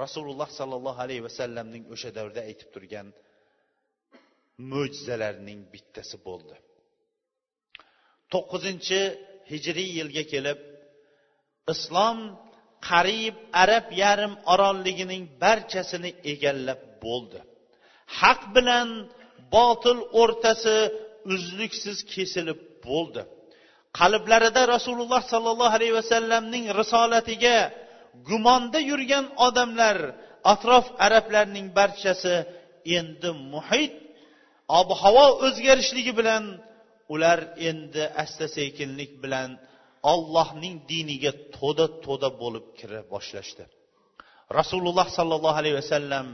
rasululloh 0.04 0.50
sollallohu 0.60 1.00
alayhi 1.06 1.24
vasallamning 1.28 1.84
o'sha 1.94 2.10
davrda 2.18 2.42
aytib 2.50 2.70
turgan 2.76 3.08
mo'jizalarning 4.72 5.60
bittasi 5.74 6.18
bo'ldi. 6.28 6.56
To'qqizinchi 8.34 9.02
hijriy 9.52 9.90
yilga 10.00 10.24
kelib 10.34 10.60
islom 11.74 12.18
qariyb 12.90 13.36
arab 13.64 13.86
yarim 14.04 14.34
orolligining 14.54 15.24
barchasini 15.44 16.12
egallab 16.34 16.82
bo'ldi. 17.06 17.40
Haq 18.20 18.42
bilan 18.56 18.90
botil 19.56 20.00
o'rtasi 20.22 20.78
uzluksiz 21.34 21.98
kesilib 22.14 22.60
bo'ldi. 22.88 23.22
Qalblarida 24.00 24.62
rasululloh 24.75 25.22
sollallohu 25.34 25.75
alayhi 25.77 25.96
vasallamning 26.01 26.66
risolatiga 26.80 27.58
gumonda 28.30 28.80
yurgan 28.89 29.25
odamlar 29.48 29.98
atrof 30.54 30.86
arablarning 31.06 31.68
barchasi 31.77 32.36
endi 32.98 33.30
muhit 33.54 33.94
ob 34.80 34.89
havo 35.01 35.25
o'zgarishligi 35.46 36.13
bilan 36.20 36.44
ular 37.13 37.39
endi 37.70 38.04
asta 38.24 38.46
sekinlik 38.58 39.12
bilan 39.24 39.50
ollohning 40.12 40.75
diniga 40.92 41.32
to'da 41.58 41.86
to'da 42.06 42.30
bo'lib 42.42 42.66
kira 42.80 43.00
boshlashdi. 43.13 43.63
Rasululloh 44.60 45.08
sollallohu 45.18 45.58
alayhi 45.62 45.77
vasallam 45.82 46.27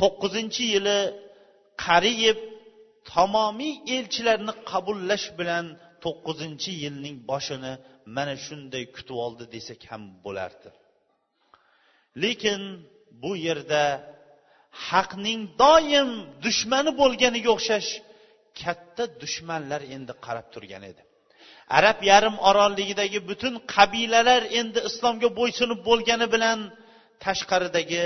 to'qqizinchi 0.00 0.64
yili 0.74 0.98
qariyib 1.86 2.38
tamomiy 3.12 3.74
elchilarni 3.96 4.52
qabullash 4.70 5.26
bilan 5.38 5.66
to'qqizinchi 6.04 6.72
yilning 6.84 7.16
boshini 7.30 7.72
mana 8.16 8.34
shunday 8.46 8.84
kutib 8.96 9.16
oldi 9.26 9.44
desak 9.54 9.80
ham 9.90 10.02
bo'lardi. 10.24 10.68
Lekin 12.22 12.60
bu 13.22 13.32
yerda 13.46 13.82
haqning 14.88 15.40
doim 15.62 16.10
dushmani 16.44 16.90
bo'lganiga 17.00 17.50
o'xshash 17.56 17.90
katta 18.60 19.04
dushmanlar 19.22 19.80
endi 19.94 20.12
qarab 20.24 20.46
turgan 20.54 20.84
edi. 20.90 21.02
Arab 21.78 21.98
yarim 22.10 22.36
orolligidagi 22.48 23.20
butun 23.30 23.54
qabilalar 23.74 24.42
endi 24.60 24.80
islomga 24.88 25.28
bo'ysunib 25.38 25.80
bo'lgani 25.88 26.26
bilan 26.34 26.58
tashqaridagi 27.24 28.04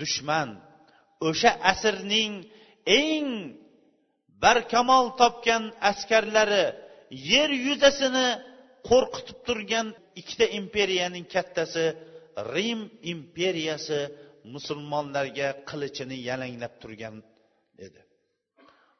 dushman 0.00 0.48
o'sha 1.28 1.50
asrning 1.72 2.32
eng 3.00 3.28
barkamol 4.44 5.06
topgan 5.20 5.64
askarlari 5.90 6.64
yer 7.30 7.50
yuzasini 7.66 8.26
qo'rqitib 8.88 9.38
turgan 9.46 9.86
ikkita 10.20 10.46
imperiyaning 10.60 11.24
kattasi 11.34 11.84
rim 12.54 12.80
imperiyasi 13.12 14.00
musulmonlarga 14.54 15.48
qilichini 15.68 16.16
yalanglab 16.28 16.74
turgan 16.82 17.14
edi. 17.86 18.00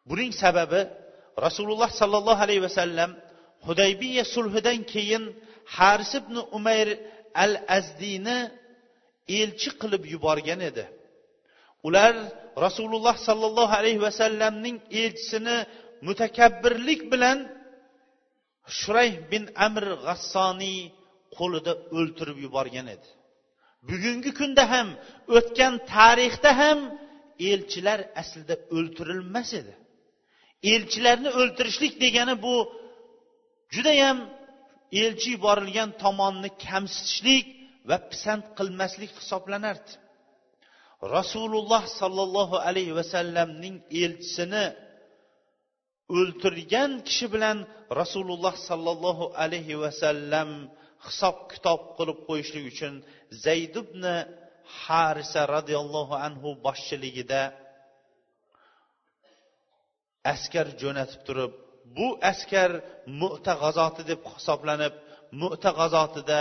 Buning 0.09 0.33
sababi 0.43 0.81
rasululloh 1.47 1.91
sollallohu 2.01 2.41
alayhi 2.47 2.63
vasallam 2.69 3.11
hudaybiya 3.67 4.25
sulhidan 4.35 4.79
keyin 4.93 5.25
haris 5.77 6.13
ibn 6.21 6.37
umayr 6.59 6.89
al 7.45 7.55
azdiyni 7.79 8.39
elchi 9.41 9.71
qilib 9.81 10.03
yuborgan 10.15 10.61
edi. 10.71 10.85
Ular 11.87 12.15
rasululloh 12.67 13.17
sollallohu 13.29 13.73
alayhi 13.81 14.01
vasallamning 14.09 14.77
elchisini 15.03 15.57
mutakabbirlik 16.07 17.01
bilan 17.13 17.39
shurayh 18.79 19.15
bin 19.31 19.45
amr 19.67 19.85
g'assoniy 20.07 20.79
qo'lida 21.37 21.73
o'ltirib 21.99 22.39
yuborgan 22.45 22.87
edi. 22.95 23.09
Bugungi 23.89 24.31
kunda 24.41 24.65
ham 24.73 24.89
o'tgan 25.37 25.75
tarixda 25.95 26.51
ham 26.61 26.79
elchilar 27.53 28.01
aslida 28.21 28.55
o'ltirilmas 28.77 29.51
edi. 29.61 29.75
Elchilarni 30.73 31.31
o'ltirishlik 31.41 31.95
degani 32.05 32.35
bu 32.45 32.55
judayam 33.75 34.19
elchi 35.03 35.29
yuborilgan 35.35 35.91
tomonni 36.03 36.51
kamsitishlik 36.67 37.47
va 37.89 37.97
pisand 38.11 38.45
qilmaslik 38.59 39.11
hisoblanardi. 39.21 39.93
Rasululloh 41.17 41.83
sollallohu 42.01 42.57
alayhi 42.69 42.95
vasallamning 43.01 43.77
elchisini 44.03 44.65
o'ltirgan 46.19 46.91
kishi 47.09 47.27
bilan 47.35 47.59
rasululloh 48.01 48.55
sollallohu 48.69 49.25
alayhi 49.45 49.81
vasallam 49.85 50.51
hisob 51.07 51.37
kitob 51.53 51.81
qilib 51.97 52.19
qo'yishlik 52.29 52.65
uchun 52.73 52.95
zayd 53.45 53.75
ibn 53.83 54.03
harisa 54.83 55.41
roziyallohu 55.57 56.15
anhu 56.27 56.49
boshchiligida 56.67 57.43
askar 60.35 60.67
jo'natib 60.83 61.21
turib 61.29 61.53
bu 61.97 62.07
askar 62.33 62.71
mu'ta 63.21 63.53
g'azoti 63.63 64.03
deb 64.11 64.21
hisoblanib 64.35 64.95
mu'ta 65.43 65.71
g'azotida 65.79 66.41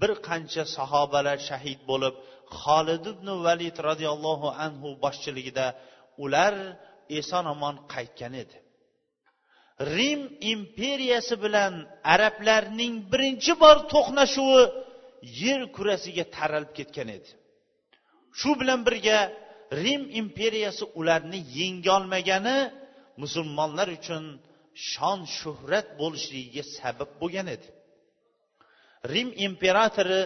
bir 0.00 0.12
qancha 0.28 0.64
sahobalar 0.76 1.38
shahid 1.48 1.80
bo'lib 1.90 2.14
xolid 2.60 3.04
ibn 3.14 3.28
valid 3.46 3.76
roziyallohu 3.88 4.48
anhu 4.66 4.88
boshchiligida 5.04 5.66
ular 6.24 6.54
eson 7.20 7.44
omon 7.54 7.76
qaytgan 7.92 8.34
edi. 8.42 8.56
Rim 9.80 10.20
imperiyasi 10.40 11.34
bilan 11.44 11.74
arablarning 12.14 12.94
birinchi 13.12 13.52
bor 13.62 13.76
to'qnashuvi 13.92 14.62
yer 15.42 15.60
kurasiga 15.76 16.24
taralib 16.36 16.72
ketgan 16.78 17.08
edi. 17.16 17.30
Shu 18.38 18.50
bilan 18.60 18.80
birga 18.86 19.18
rim 19.84 20.02
imperiyasi 20.20 20.84
ularni 20.98 21.40
yengolmagani 21.58 22.58
musulmonlar 23.22 23.88
uchun 23.98 24.24
shon 24.90 25.20
shuhrat 25.38 25.86
bo'lishligiga 26.00 26.62
sabab 26.76 27.10
bo'lgan 27.20 27.46
edi. 27.56 27.68
Rim 29.12 29.28
imperatori 29.46 30.22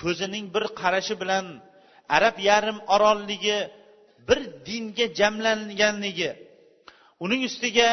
ko'zining 0.00 0.44
bir 0.54 0.64
qarashi 0.80 1.14
bilan 1.22 1.46
arab 2.16 2.36
yarim 2.48 2.78
orolligi 2.94 3.58
bir 4.28 4.40
dinga 4.68 5.06
jamlanganligi 5.18 6.30
uning 7.24 7.42
ustiga 7.50 7.88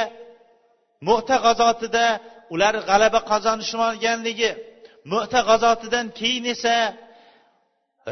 mo'ta 1.08 1.36
g'azotida 1.46 2.06
ular 2.54 2.76
g'alaba 2.90 3.20
qozonishmaganligi 3.32 4.52
mo'ta 5.12 5.40
g'azotidan 5.50 6.06
keyin 6.20 6.46
esa 6.56 6.76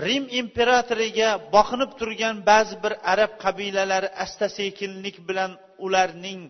rim 0.06 0.24
imperatoriga 0.42 1.30
boqinib 1.56 1.92
turgan 2.00 2.36
ba'zi 2.50 2.76
bir 2.84 2.94
arab 3.14 3.32
qabilalari 3.44 4.10
asta 4.24 4.48
sekinlik 4.58 5.18
bilan 5.28 5.52
ularning 5.86 6.42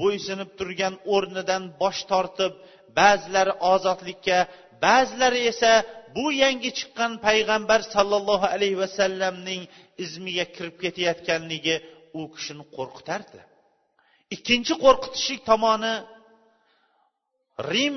bo'ysunib 0.00 0.50
turgan 0.58 0.94
o'rnidan 1.14 1.62
bosh 1.82 2.00
tortib 2.10 2.52
ba'zilari 2.98 3.52
ozodlikka 3.72 4.38
ba'zilari 4.84 5.40
esa 5.52 5.72
bu 6.16 6.26
yangi 6.42 6.70
chiqqan 6.78 7.12
payg'ambar 7.26 7.80
sollallohu 7.94 8.46
alayhi 8.54 8.78
vasallamning 8.84 9.62
izmiga 10.04 10.46
kirib 10.54 10.76
ketayotganligi 10.84 11.76
u 12.18 12.20
kishini 12.34 12.64
qo'rqitardi 12.76 13.40
ikkinchi 14.34 14.74
qo'rqitishlik 14.84 15.40
tomoni 15.50 15.94
rim 17.72 17.96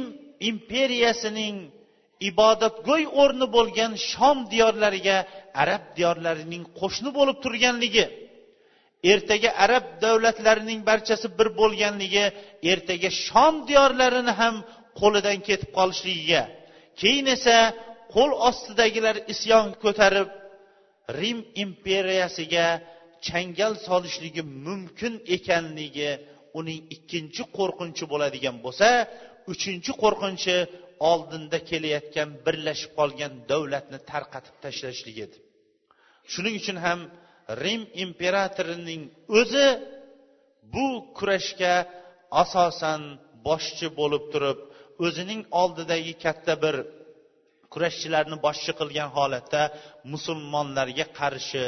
imperiyasining 0.50 1.56
ibodatgo'y 2.30 3.04
o'rni 3.22 3.48
bo'lgan 3.56 3.91
shom 4.10 4.38
diyorlariga 4.52 5.17
arab 5.63 5.84
diyorlarining 5.98 6.63
qo'shni 6.80 7.10
bo'lib 7.17 7.38
turganligi 7.43 8.06
ertaga 9.13 9.50
arab 9.65 9.86
davlatlarining 10.04 10.80
barchasi 10.89 11.28
bir 11.38 11.48
bo'lganligi 11.60 12.26
ertaga 12.72 13.10
shom 13.26 13.56
diyorlarini 13.69 14.34
ham 14.41 14.56
qo'lidan 15.00 15.38
ketib 15.48 15.69
qolishligiga 15.78 16.41
keyin 17.02 17.26
esa 17.36 17.58
qo'l 18.15 18.32
ostidagilar 18.50 19.15
isyon 19.34 19.67
ko'tarib 19.84 20.30
rim 21.19 21.39
imperiyasiga 21.63 22.67
changal 23.28 23.74
solishligi 23.88 24.44
mumkin 24.68 25.14
ekanligi 25.36 26.12
uning 26.60 26.80
ikkinchi 26.96 27.44
qo'rqinchi 27.58 28.04
bo'ladigan 28.12 28.56
bo'lsa 28.66 28.88
uchinchi 29.54 29.92
qo'rqinchi 30.04 30.56
oldinda 31.12 31.58
kelayotgan 31.70 32.30
birlashib 32.46 32.92
qolgan 33.00 33.34
davlatni 33.52 34.00
tarqatib 34.12 34.56
tashlashlik 34.64 35.18
edi. 35.26 35.38
Shuning 36.32 36.56
uchun 36.62 36.78
ham 36.86 37.00
rim 37.64 37.82
imperatorining 38.06 39.02
o'zi 39.40 39.68
bu 40.74 40.88
kurashga 41.18 41.74
asosan 42.44 43.02
boshchi 43.48 43.88
bo'lib 44.00 44.24
turib 44.34 44.60
o'zining 45.06 45.42
oldidagi 45.62 46.14
katta 46.26 46.54
bir 46.64 46.76
kurashchilarni 47.74 48.38
boshchi 48.46 48.72
qilgan 48.80 49.10
holatda 49.18 49.62
musulmonlarga 50.14 51.06
qarshi 51.20 51.64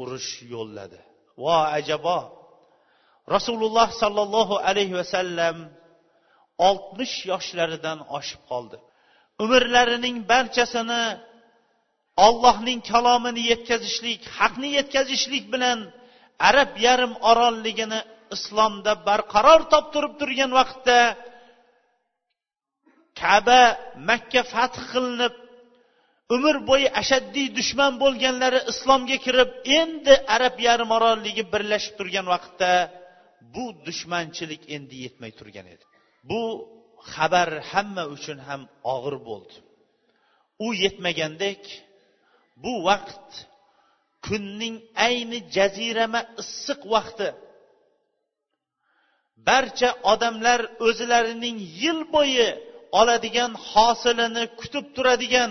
urush 0.00 0.30
yo'lladi. 0.54 1.00
Vo 1.42 1.56
ajabo 1.78 2.18
rasululloh 3.34 3.88
sollallohu 4.02 4.54
alayhi 4.68 4.94
vasallam 5.00 5.56
oltmish 6.68 7.16
yoshlaridan 7.32 7.98
oshib 8.18 8.42
qoldi. 8.50 8.76
Umrlarining 9.42 10.16
barchasini 10.32 11.04
ollohning 12.26 12.80
kalomini 12.90 13.42
yetkazishlik 13.52 14.20
haqni 14.38 14.68
yetkazishlik 14.78 15.44
bilan 15.54 15.78
arab 16.48 16.72
yarim 16.86 17.12
orolligini 17.30 18.00
islomda 18.36 18.92
barqaror 19.08 19.60
toptirib 19.72 20.14
turgan 20.20 20.50
vaqtda 20.58 20.98
kaba 23.20 23.62
makka 24.08 24.42
fath 24.52 24.78
qilinib 24.90 25.34
umr 26.34 26.56
bo'yi 26.70 26.88
ashaddiy 27.00 27.48
dushman 27.58 27.92
bo'lganlari 28.02 28.60
islomga 28.72 29.16
kirib 29.26 29.50
endi 29.78 30.14
arab 30.36 30.56
yarim 30.66 30.90
orolligi 30.98 31.44
birlashib 31.52 31.94
turgan 31.98 32.26
vaqtda 32.34 32.72
bu 33.54 33.64
dushmanchilik 33.86 34.62
endi 34.76 34.96
yetmay 35.04 35.32
turgan 35.38 35.66
edi. 35.74 35.84
Bu 36.30 36.42
xabar 37.12 37.48
hamma 37.70 38.04
uchun 38.16 38.38
ham 38.48 38.62
og'ir 38.94 39.16
bo'ldi. 39.28 39.54
U 40.64 40.66
yetmagandek 40.84 41.62
bu 42.62 42.72
vaqt 42.88 43.30
kunning 44.26 44.76
ayni 45.06 45.38
jazirama 45.56 46.20
issiq 46.42 46.80
vaqti. 46.94 47.28
Barcha 49.48 49.90
odamlar 50.12 50.60
o'zlarining 50.86 51.56
yil 51.82 52.00
bo'yi 52.14 52.48
oladigan 53.00 53.52
hosilini 53.70 54.44
kutib 54.60 54.86
turadigan 54.96 55.50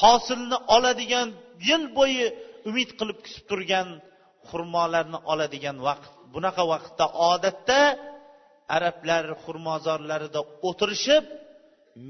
hosilni 0.00 0.58
oladigan 0.76 1.28
yil 1.68 1.84
bo'yi 1.98 2.26
umid 2.68 2.90
qilib 2.98 3.18
kutib 3.24 3.44
turgan 3.50 3.88
xurmolarni 4.48 5.18
oladigan 5.32 5.76
vaqt. 5.88 6.12
Bunaqa 6.34 6.62
vaqtda 6.72 7.04
odatda 7.32 7.80
arablar 8.76 9.24
xurmozorlarida 9.44 10.40
o'tirishib 10.68 11.24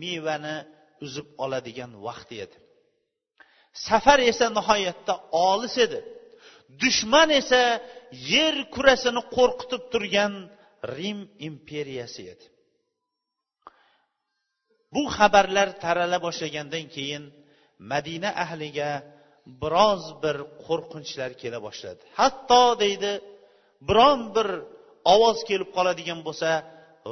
mevani 0.03 0.57
uzib 1.05 1.29
oladigan 1.45 1.93
vaqt 2.07 2.31
edi. 2.45 2.57
Safar 3.87 4.21
esa 4.31 4.47
nihoyatda 4.59 5.15
olis 5.51 5.77
edi. 5.87 6.01
Dushman 6.83 7.31
esa 7.41 7.63
yer 8.33 8.57
kurasini 8.75 9.23
qo'rqitib 9.37 9.83
turgan 9.93 10.33
rim 10.97 11.19
imperiyasi 11.49 12.23
edi. 12.33 12.47
Bu 14.95 15.03
xabarlar 15.17 15.69
tarala 15.85 16.19
boshlagandan 16.27 16.87
keyin 16.95 17.25
madina 17.93 18.31
ahliga 18.45 18.91
biroz 19.63 20.03
bir 20.23 20.37
qo'rqinchlar 20.67 21.31
kela 21.43 21.59
boshladi. 21.67 22.03
Hatto 22.21 22.63
deydi 22.83 23.13
biron 23.89 24.21
bir 24.37 24.49
ovoz 25.15 25.39
kelib 25.49 25.71
qoladigan 25.77 26.21
bo'lsa 26.27 26.51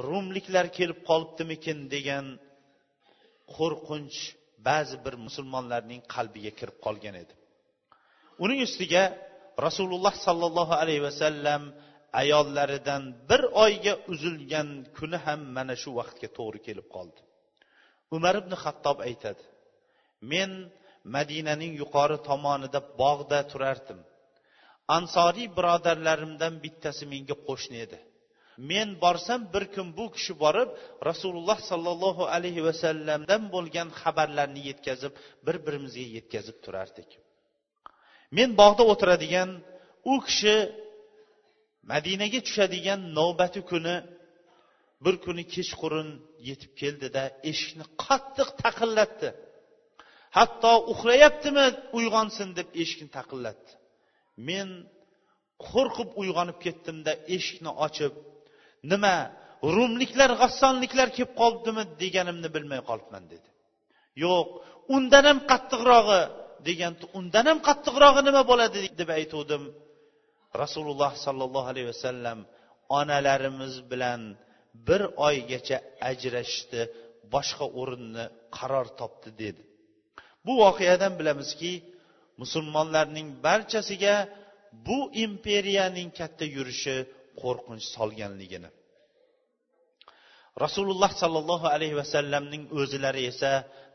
rumliklar 0.09 0.67
kelib 0.79 0.99
qolibdimikin 1.09 1.79
degan 1.95 2.27
qo'rqinch 3.57 4.19
ba'zi 4.69 4.97
bir 5.05 5.15
musulmonlarning 5.27 6.01
qalbiga 6.15 6.53
kirib 6.59 6.79
qolgan 6.87 7.15
edi. 7.23 7.35
Uning 8.45 8.61
ustiga 8.69 9.03
rasululloh 9.67 10.15
sollallohu 10.27 10.75
alayhi 10.83 11.03
vasallam 11.09 11.63
ayollaridan 12.23 13.03
bir 13.31 13.43
oyga 13.65 13.95
uzilgan 14.13 14.69
kuni 14.97 15.19
ham 15.25 15.41
mana 15.57 15.75
shu 15.83 15.91
vaqtga 16.01 16.29
to'g'ri 16.39 16.61
kelib 16.67 16.89
qoldi. 16.95 17.21
Umar 18.17 18.35
ibn 18.43 18.53
xattob 18.65 18.99
aytadi 19.09 19.43
men 20.31 20.51
madinaning 21.17 21.73
yuqori 21.83 22.19
tomonida 22.29 22.81
bog'da 23.01 23.41
turardim. 23.53 24.01
Ansoriy 24.97 25.49
birodarlarimdan 25.59 26.55
bittasi 26.65 27.05
menga 27.13 27.37
qo'shni 27.49 27.79
edi. 27.87 27.99
Men 28.71 28.89
borsam 29.05 29.41
bir 29.55 29.65
kun 29.75 29.89
bu 29.99 30.05
kishi 30.17 30.35
borib 30.45 30.71
rasululloh 31.09 31.59
sollallohu 31.71 32.25
alayhi 32.37 32.63
vasallamdan 32.69 33.43
bo'lgan 33.55 33.89
xabarlarni 34.01 34.63
yetkazib 34.71 35.13
bir 35.47 35.57
birimizga 35.67 36.07
yetkazib 36.17 36.57
turardik. 36.65 37.11
Men 38.37 38.51
bog'da 38.61 38.83
o'tiradigan 38.93 39.51
u 40.13 40.15
kishi 40.27 40.57
madinaga 41.93 42.41
tushadigan 42.47 43.01
navbati 43.19 43.61
kuni 43.71 43.97
bir 45.05 45.15
kuni 45.25 45.43
kechqurun 45.55 46.09
yetib 46.49 46.73
keldida 46.81 47.23
eshikni 47.51 47.85
qattiq 48.05 48.49
taqillatdi. 48.63 49.29
Hatto 50.37 50.73
uxlayaptimi 50.93 51.67
uyg'onsin 51.99 52.49
deb 52.59 52.69
eshikni 52.83 53.09
taqillatdi. 53.19 53.71
Men 54.49 54.69
qo'rqib 55.67 56.11
uyg'onib 56.23 56.59
ketdimda 56.65 57.13
eshikni 57.37 57.73
ochib 57.87 58.13
nima 58.93 59.15
rumliklar 59.77 60.31
g'assonliklar 60.41 61.09
kelib 61.17 61.33
qolibdimi 61.41 61.83
deganimni 62.03 62.49
bilmay 62.57 62.81
qolibman 62.89 63.25
dedi. 63.33 63.49
Yo'q 64.25 64.47
undan 64.97 65.25
ham 65.31 65.39
qattiqrog'i 65.51 66.21
degan 66.69 66.93
undan 67.19 67.45
ham 67.51 67.59
qattiqrog'i 67.69 68.23
nima 68.29 68.43
bo'ladi 68.51 68.79
deb 69.01 69.09
aytuvdim. 69.19 69.63
Rasululloh 70.63 71.13
sollallohu 71.27 71.69
alayhi 71.73 71.89
vasallam 71.93 72.39
onalarimiz 73.01 73.75
bilan 73.91 74.21
bir 74.89 75.03
oygacha 75.29 75.77
ajrashishdi 76.11 76.81
boshqa 77.35 77.67
o'rinni 77.81 78.25
qaror 78.57 78.87
topdi 79.01 79.31
dedi. 79.43 79.63
Bu 80.47 80.53
voqeadan 80.65 81.13
bilamizki 81.21 81.73
musulmonlarning 82.41 83.29
barchasiga 83.47 84.17
bu 84.87 84.99
imperiyaning 85.25 86.09
katta 86.19 86.45
yurishi 86.57 86.97
qo'rqinch 87.43 87.87
solganligini. 87.97 88.71
Rasululloh 90.65 91.13
sollallohu 91.23 91.67
alayhi 91.75 91.97
vasallamning 92.03 92.65
o'zilari 92.81 93.23
esa 93.33 93.53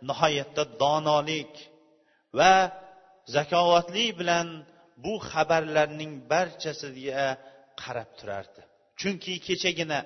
nihoyatda 0.10 0.64
donolik 0.82 1.54
va 2.40 2.54
zakovatli 3.36 4.06
bilan 4.20 4.48
bu 5.04 5.14
xabarlarning 5.32 6.14
barchasiga 6.32 7.26
qarab 7.82 8.10
turardi. 8.20 8.62
Chunki 9.00 9.34
kechagina 9.48 10.00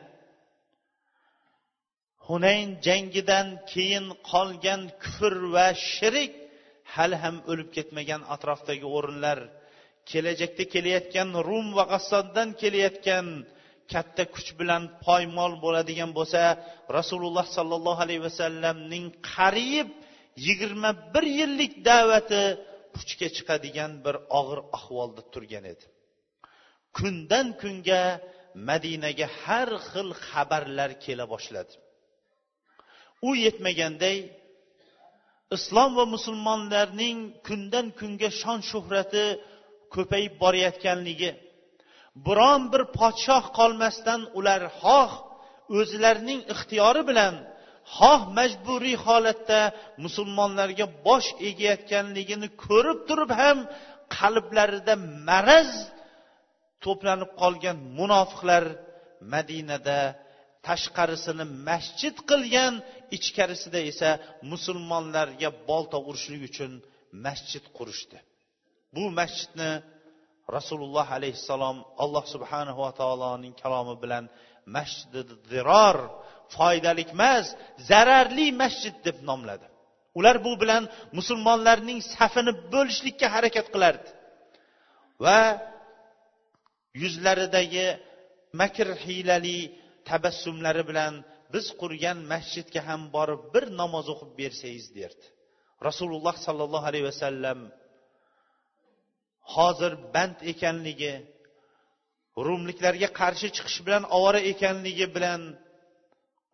hunayn 2.31 2.67
jangidan 2.87 3.47
keyin 3.71 4.05
qolgan 4.31 4.81
kufr 5.03 5.35
va 5.55 5.67
shirik 5.91 6.31
hali 6.93 7.17
ham 7.23 7.35
o'lib 7.51 7.69
ketmagan 7.75 8.21
atrofdagi 8.35 8.87
o'rinlar 8.97 9.39
kelajakda 10.11 10.63
kelayotgan 10.73 11.29
rum 11.47 11.67
va 11.77 11.83
g'assoddan 11.91 12.49
kelayotgan 12.61 13.25
katta 13.91 14.23
kuch 14.35 14.49
bilan 14.59 14.83
poymol 15.05 15.53
bo'ladigan 15.63 16.11
bo'lsa 16.17 16.41
rasululloh 16.97 17.45
sollallohu 17.57 18.01
alayhi 18.05 18.23
vasallamning 18.29 19.05
qariyb 19.33 19.89
yigirma 20.47 20.91
bir 21.13 21.25
yillik 21.39 21.73
da'vati 21.89 22.41
puchga 22.95 23.27
chiqadigan 23.35 23.91
bir 24.05 24.15
og'ir 24.39 24.59
ahvolda 24.77 25.21
turgan 25.33 25.65
edi. 25.73 25.85
Kundan 26.97 27.47
kunga 27.61 28.03
madinaga 28.69 29.27
har 29.41 29.69
xil 29.89 30.09
xabarlar 30.27 30.91
kela 31.03 31.25
boshladi. 31.33 31.73
U 33.27 33.29
yetmaganday 33.45 34.17
islom 35.55 35.91
va 35.97 36.05
musulmonlarning 36.15 37.17
kundan 37.47 37.87
kunga 37.99 38.29
shon 38.41 38.59
shuhrati 38.69 39.25
ko'payib 39.93 40.33
borayotganligi 40.43 41.31
biron 42.25 42.61
bir 42.71 42.83
podshoh 42.97 43.45
qolmasdan 43.59 44.21
ular 44.39 44.61
xoh 44.81 45.11
o'zlarining 45.79 46.41
ixtiyori 46.53 47.03
bilan 47.09 47.33
xoh 47.97 48.21
majburiy 48.37 48.97
holatda 49.05 49.59
musulmonlarga 50.03 50.85
bosh 51.07 51.29
egayotganligini 51.49 52.47
ko'rib 52.65 52.99
turib 53.09 53.31
ham 53.41 53.57
qalblarida 54.17 54.93
maraz 55.29 55.71
to'planib 56.83 57.31
qolgan 57.41 57.77
munofiqlar 57.99 58.63
madinada 59.33 59.99
tashqarisini 60.67 61.45
masjid 61.67 62.15
qilgan 62.29 62.73
ichkarisida 63.17 63.79
esa 63.91 64.09
musulmonlarga 64.51 65.49
bolta 65.69 65.97
urishlik 66.09 66.41
uchun 66.49 66.71
masjid 67.25 67.63
qurishdi. 67.77 68.17
Bu 68.95 69.03
masjidni 69.19 69.71
rasululloh 70.57 71.07
alayhissalom 71.17 71.77
alloh 72.03 72.25
subhanahu 72.33 72.79
va 72.85 72.91
taoloning 73.01 73.53
kalomi 73.63 73.95
bilan 74.03 74.23
masjidi 74.75 75.21
ziror 75.51 75.97
foydalik 76.55 77.09
emas 77.15 77.45
zararli 77.89 78.47
masjid 78.63 78.95
deb 79.07 79.17
nomladi. 79.29 79.67
Ular 80.19 80.35
bu 80.45 80.51
bilan 80.61 80.83
musulmonlarning 81.17 81.99
safini 82.15 82.53
bo'lishlikka 82.73 83.27
harakat 83.35 83.67
qilardi. 83.73 84.09
Va 85.25 85.41
yuzlaridagi 87.01 87.87
makr 88.61 88.87
hiylali 89.03 89.59
tabassumlari 90.09 90.83
bilan 90.89 91.13
biz 91.53 91.67
qurgan 91.81 92.17
masjidga 92.33 92.81
ham 92.89 93.01
borib 93.15 93.41
bir 93.53 93.63
namoz 93.81 94.05
o'qib 94.13 94.31
bersangiz 94.41 94.87
derdi. 94.99 95.25
Rasululloh 95.87 96.35
sollallohu 96.45 96.85
alayhi 96.91 97.07
vasallam 97.11 97.59
hozir 99.55 99.93
band 100.13 100.37
ekanligi 100.51 101.13
rumliklarga 102.47 103.09
qarshi 103.19 103.47
chiqish 103.55 103.79
bilan 103.85 104.03
ovora 104.17 104.41
ekanligi 104.53 105.07
bilan 105.15 105.41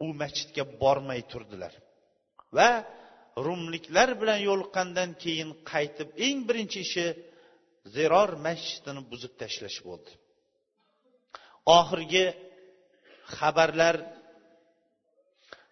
u 0.05 0.07
masjidga 0.21 0.63
bormay 0.81 1.21
turdilar 1.31 1.73
va 2.57 2.69
rumliklar 3.45 4.09
bilan 4.21 4.39
yo'liqqandan 4.49 5.09
keyin 5.23 5.49
qaytib 5.71 6.09
eng 6.25 6.39
birinchi 6.49 6.79
ishi 6.87 7.07
ziror 7.95 8.29
masjidini 8.47 9.01
buzib 9.11 9.33
tashlash 9.41 9.79
bo'ldi. 9.87 10.11
Oxirgi 11.79 12.25
xabarlar 13.37 13.95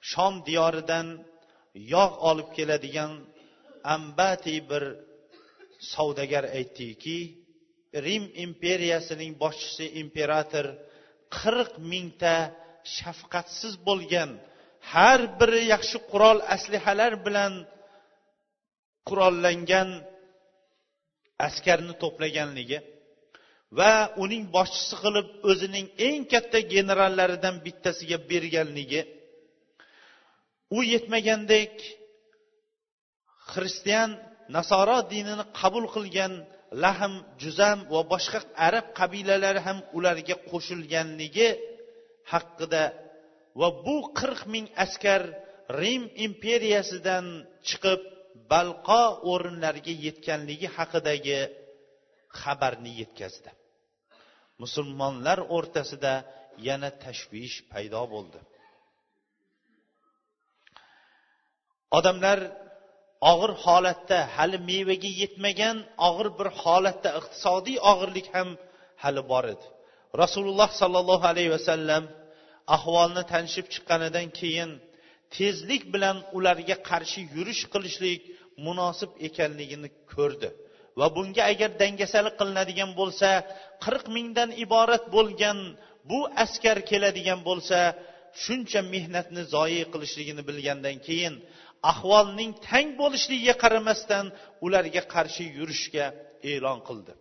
shom 0.10 0.34
diyoridan 0.48 1.08
yog' 1.94 2.16
olib 2.30 2.50
keladigan 2.58 3.12
ambati 3.96 4.56
bir 4.70 4.84
savdogar 5.92 6.46
aytdiki 6.58 7.18
rim 8.06 8.24
imperiyasining 8.46 9.32
boshchisi 9.44 9.86
imperator 10.02 10.66
qirq 11.38 11.72
mingta 11.92 12.36
shafqatsiz 12.98 13.74
bo'lgan 13.88 14.30
har 14.94 15.20
biri 15.40 15.62
yaxshi 15.74 15.98
qurol 16.12 16.40
aslihalar 16.56 17.14
bilan 17.26 17.54
qurollangan 19.08 19.90
askarni 21.48 21.94
to'plaganligi 22.04 22.80
va 23.78 23.94
uning 24.24 24.44
boshchisi 24.56 24.96
qilib 25.04 25.28
o'zining 25.50 25.88
eng 26.08 26.22
katta 26.34 26.60
generallaridan 26.74 27.56
bittasiga 27.66 28.18
berganligi 28.32 29.02
u 30.78 30.80
yetmagandek 30.94 31.76
xristian 33.52 34.10
nasoro 34.56 34.98
dinini 35.12 35.46
qabul 35.60 35.86
qilgan 35.96 36.34
lahm 36.84 37.14
juzam 37.42 37.80
va 37.94 38.02
boshqa 38.14 38.40
arab 38.68 38.86
qabilalari 39.00 39.62
ham 39.68 39.78
ularga 39.98 40.36
qo'shilganligi 40.50 41.50
haqida 42.32 42.84
va 43.60 43.68
bu 43.86 43.98
qirq 44.20 44.42
ming 44.54 44.68
askar 44.86 45.22
rim 45.82 46.04
imperiyasidan 46.26 47.26
chiqib 47.68 48.02
balqo 48.52 49.04
o'rinlariga 49.32 49.94
yetganligi 50.06 50.68
haqidagi 50.78 51.40
xabarni 52.40 52.92
yetkazdi. 53.02 53.52
Musulmonlar 54.64 55.40
o'rtasida 55.56 56.14
yana 56.68 56.90
tashvish 57.04 57.58
paydo 57.72 58.04
bo'ldi. 58.14 58.40
Odamlar 61.98 62.40
og'ir 63.32 63.52
holatda 63.66 64.20
hali 64.36 64.58
mevaga 64.70 65.12
yetmagan 65.22 65.78
og'ir 66.08 66.28
bir 66.40 66.48
holatda 66.62 67.10
iqtisodiy 67.20 67.78
og'irlik 67.92 68.28
ham 68.36 68.50
hali 69.04 69.22
bor 69.32 69.46
edi. 69.54 69.66
Rasululloh 70.22 70.70
sollallohu 70.82 71.26
alayhi 71.34 71.52
vasallam 71.58 72.04
ahvolni 72.76 73.24
tanishib 73.32 73.66
chiqqanidan 73.74 74.28
keyin 74.40 74.72
tezlik 75.36 75.84
bilan 75.94 76.18
ularga 76.38 76.76
qarshi 76.90 77.22
yurish 77.36 77.64
qilishlik 77.74 78.22
munosib 78.66 79.12
ekanligini 79.28 79.90
ko'rdi. 80.14 80.50
Va 81.00 81.08
bunga 81.16 81.44
agar 81.52 81.70
dangasalik 81.82 82.36
qilinadigan 82.40 82.92
bo'lsa 83.00 83.30
qirq 83.84 84.06
mingdan 84.16 84.50
iborat 84.66 85.04
bo'lgan 85.16 85.58
bu 86.10 86.20
askar 86.44 86.78
keladigan 86.90 87.40
bo'lsa 87.50 87.80
shuncha 88.44 88.80
mehnatni 88.94 89.42
zoyi 89.56 89.84
qilishligini 89.94 90.44
bilgandan 90.50 90.98
keyin 91.08 91.34
ahvolning 91.92 92.52
tang 92.68 92.90
bo'lishligiga 93.02 93.56
qaramasdan 93.64 94.26
ularga 94.66 95.04
qarshi 95.14 95.46
yurishga 95.58 96.06
e'lon 96.52 96.80
qildi. 96.88 97.14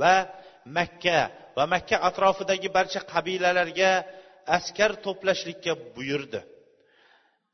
Va 0.00 0.14
makka 0.78 1.20
va 1.56 1.64
makka 1.74 1.96
atrofidagi 2.08 2.68
barcha 2.76 3.00
qabilalarga 3.12 3.92
askar 4.58 4.90
to'plashlikka 5.04 5.72
buyurdi. 5.96 6.40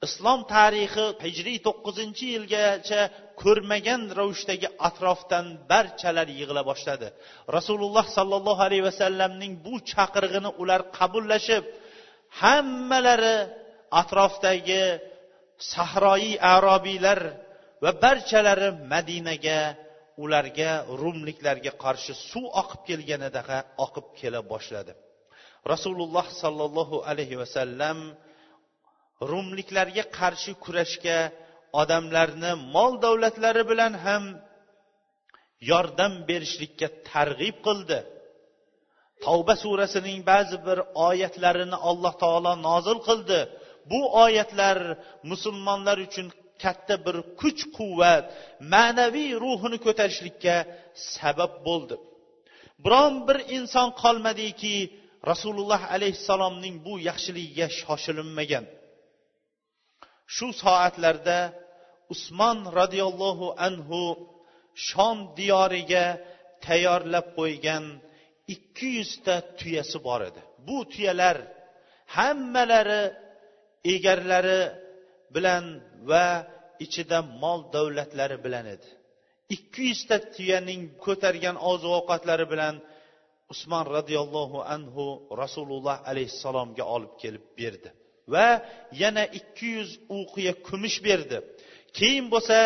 Islom 0.07 0.41
tarixi 0.55 1.05
hijriy 1.25 1.59
to'qqizinchi 1.67 2.27
yilgacha 2.35 3.01
ko'rmagan 3.43 4.03
ravishdagi 4.19 4.69
atrofdan 4.89 5.47
barchalar 5.71 6.29
yig'ila 6.39 6.63
boshladi. 6.71 7.09
Rasululloh 7.57 8.07
sollallohu 8.17 8.63
alayhi 8.67 8.85
vasallamning 8.91 9.53
bu 9.67 9.75
chaqirig'ini 9.91 10.51
ular 10.63 10.81
qabullashib 10.99 11.65
hammalari 12.41 13.37
atrofdagi 14.01 14.85
sahroyi 15.71 16.33
arobiylar 16.55 17.21
va 17.83 17.91
barchalari 18.05 18.69
madinaga 18.93 19.61
ularga 20.25 20.71
rumliklarga 21.01 21.73
qarshi 21.85 22.13
suv 22.31 22.45
oqib 22.63 22.81
kelganidaqa 22.89 23.59
oqib 23.85 24.07
kela 24.19 24.41
boshladi. 24.53 24.93
Rasululloh 25.73 26.27
sollallohu 26.43 26.97
alayhi 27.11 27.37
vasallam 27.43 27.99
rumliklarga 29.31 30.05
qarshi 30.19 30.53
kurashga 30.65 31.19
odamlarni 31.81 32.53
mol 32.75 32.93
davlatlari 33.05 33.63
bilan 33.71 33.93
ham 34.05 34.25
yordam 35.71 36.13
berishlikka 36.29 36.89
targ'ib 37.11 37.57
qildi. 37.67 37.99
Tavba 39.25 39.55
surasining 39.65 40.19
ba'zi 40.31 40.57
bir 40.67 40.79
oyatlarini 41.09 41.79
alloh 41.91 42.15
taolo 42.23 42.53
nozil 42.69 42.99
qildi. 43.09 43.41
Bu 43.91 44.01
oyatlar 44.25 44.79
musulmonlar 45.31 45.99
uchun 46.07 46.27
katta 46.63 46.95
bir 47.07 47.17
kuch 47.41 47.63
quvvat 47.77 48.25
ma'naviy 48.75 49.31
ruhini 49.45 49.79
ko'tarishlikka 49.87 50.57
sabab 51.15 51.53
bo'ldi. 51.67 51.97
Biron 52.85 53.15
bir 53.29 53.39
inson 53.57 53.89
qolmadiki 54.03 54.77
rasululloh 55.31 55.83
alayhissalomning 55.97 56.77
bu 56.87 56.93
yaxshiligiga 57.09 57.67
shoshilinmagan. 57.81 58.65
Shu 60.35 60.47
soatlarda 60.63 61.39
usmon 62.15 62.59
roziyallohu 62.79 63.47
anhu 63.67 64.03
shom 64.89 65.19
diyoriga 65.39 66.05
tayyorlab 66.67 67.27
qo'ygan 67.39 67.85
ikki 68.55 68.89
yuzta 68.99 69.35
tuyasi 69.59 69.99
bor 70.07 70.21
edi. 70.29 70.41
Bu 70.67 70.77
tuyalar 70.93 71.37
hammalari 72.17 73.03
egarlari 73.95 74.61
bilan 75.35 75.65
va 76.11 76.27
ichida 76.85 77.19
mol 77.43 77.61
davlatlari 77.75 78.37
bilan 78.45 78.67
edi. 78.75 78.89
Ikki 79.57 79.83
yuzta 79.91 80.17
tuyaning 80.35 80.83
ko'targan 81.05 81.57
oziq 81.71 81.93
ovqatlari 82.01 82.47
bilan 82.53 82.75
usmon 83.53 83.85
roziyallohu 83.97 84.59
anhu 84.75 85.05
rasululloh 85.43 85.97
alayhissalomga 86.11 86.85
olib 86.95 87.13
kelib 87.23 87.45
berdi 87.61 87.91
va 88.29 88.49
yana 89.03 89.25
ikki 89.39 89.67
yuz 89.77 89.91
uqiya 90.19 90.53
kumush 90.67 90.99
berdi. 91.09 91.39
Keyin 91.99 92.27
bo'lsa 92.33 92.59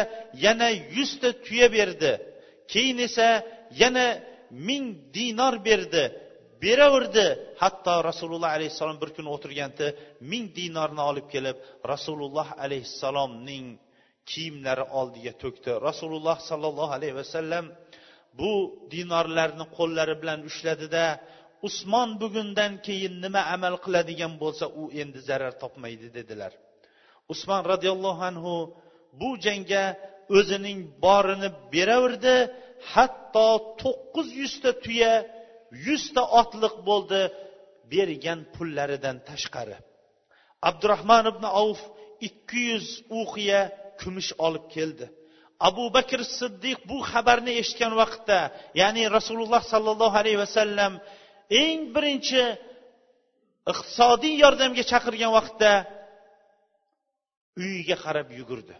yana 0.44 0.68
yuzta 0.96 1.28
tuya 1.44 1.68
berdi. 1.76 2.12
Keyin 2.72 2.98
esa 3.08 3.28
yana 3.82 4.06
ming 4.50 4.86
dinor 5.16 5.54
berdi. 5.68 6.04
Beraverdi. 6.62 7.26
Hatto 7.62 7.94
rasululloh 8.10 8.50
alayhissalom 8.56 8.96
bir 9.02 9.10
kun 9.16 9.26
o'tirganda 9.34 9.86
ming 10.30 10.44
dinorni 10.58 11.02
olib 11.10 11.26
kelib 11.34 11.56
rasululloh 11.92 12.48
alayhissalomning 12.64 13.66
kiyimlari 14.30 14.84
oldiga 14.98 15.32
to'kdi. 15.42 15.70
Rasululloh 15.88 16.36
sollallohu 16.50 16.92
alayhi 16.98 17.16
vasallam 17.22 17.64
bu 18.40 18.52
dinorlarni 18.94 19.64
qo'llari 19.76 20.14
bilan 20.22 20.40
ushladida 20.50 21.04
usmon 21.68 22.08
bugundan 22.22 22.72
keyin 22.86 23.14
nima 23.24 23.42
amal 23.56 23.74
qiladigan 23.84 24.32
bo'lsa 24.42 24.64
u 24.80 24.84
endi 25.02 25.18
zarar 25.28 25.52
topmaydi 25.62 26.08
dedilar. 26.18 26.52
Usmon 27.32 27.62
roziyallohu 27.72 28.22
anhu 28.30 28.54
bu 29.20 29.28
jangga 29.46 29.84
o'zining 30.38 30.78
borini 31.04 31.48
beraverdi. 31.74 32.36
Hatto 32.92 33.48
to'qqiz 33.82 34.28
yuzta 34.40 34.70
tuya 34.84 35.12
yuzta 35.86 36.22
otliq 36.40 36.74
bo'ldi 36.88 37.20
bergan 37.92 38.40
pullaridan 38.54 39.16
tashqari. 39.28 39.76
Abdurahmon 40.68 41.24
ibn 41.32 41.44
avf 41.62 41.80
ikki 42.28 42.62
yuz 42.70 42.88
uqiya 43.20 43.60
kumush 44.00 44.30
olib 44.46 44.66
keldi. 44.74 45.06
Abu 45.68 45.84
bakr 45.96 46.20
siddiq 46.38 46.78
bu 46.90 46.96
xabarni 47.10 47.52
eshitgan 47.60 47.92
vaqtda 48.02 48.38
ya'ni 48.80 49.02
rasululloh 49.16 49.62
sollallohu 49.72 50.16
alayhi 50.22 50.40
vasallam 50.44 50.92
eng 51.62 51.80
birinchi 51.94 52.42
iqtisodiy 53.72 54.34
yordamga 54.44 54.84
chaqirgan 54.92 55.32
vaqtda 55.38 55.72
uyiga 57.62 57.96
qarab 58.04 58.28
yugurdi. 58.38 58.74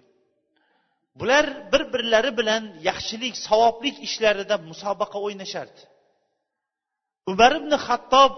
Bular 1.20 1.46
bir 1.72 1.82
birlari 1.92 2.32
bilan 2.40 2.62
yaxshilik 2.88 3.34
savoblik 3.46 3.96
ishlarida 4.06 4.56
musobaqa 4.70 5.18
o'ynashardi. 5.26 5.82
Umar 7.30 7.52
ibn 7.60 7.72
hattob 7.86 8.32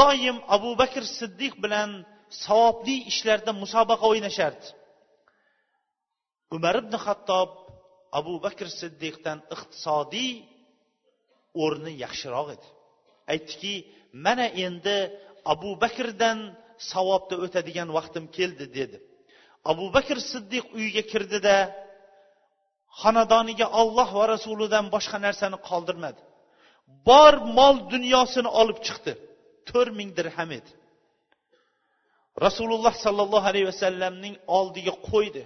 doim 0.00 0.36
abu 0.56 0.70
bakr 0.82 1.04
siddiq 1.18 1.54
bilan 1.64 1.90
savobli 2.44 2.96
ishlarda 3.10 3.52
musobaqa 3.62 4.04
o'ynashardi. 4.10 4.66
Umar 6.56 6.74
ibn 6.82 6.94
hattob 7.04 7.50
abu 8.18 8.34
bakr 8.46 8.66
siddiqdan 8.80 9.38
iqtisodiy 9.54 10.30
o'rni 11.64 11.92
yaxshiroq 12.04 12.48
edi. 12.56 12.66
Aytdiki 13.32 13.74
mana 14.24 14.46
endi 14.66 14.96
abu 15.52 15.70
bakrdan 15.84 16.38
savobda 16.92 17.34
o'tadigan 17.44 17.88
vaqtim 17.98 18.24
keldi 18.36 18.66
dedi. 18.78 18.98
Abu 19.72 19.86
bakr 19.96 20.16
siddiq 20.32 20.64
uyiga 20.76 21.02
kirdida 21.12 21.56
xonadoniga 23.00 23.66
olloh 23.80 24.08
va 24.18 24.24
rasulidan 24.34 24.84
boshqa 24.94 25.18
narsani 25.26 25.58
qoldirmadi. 25.68 26.20
Bor 27.08 27.34
mol 27.58 27.76
dunyosini 27.92 28.50
olib 28.60 28.78
chiqdi. 28.86 29.12
To'rt 29.68 29.92
ming 29.98 30.10
dirham 30.18 30.50
edi. 30.58 30.70
Rasululloh 32.46 32.94
sollallohu 33.04 33.46
alayhi 33.50 33.68
vasallamning 33.72 34.34
oldiga 34.58 34.94
qo'ydi. 35.10 35.42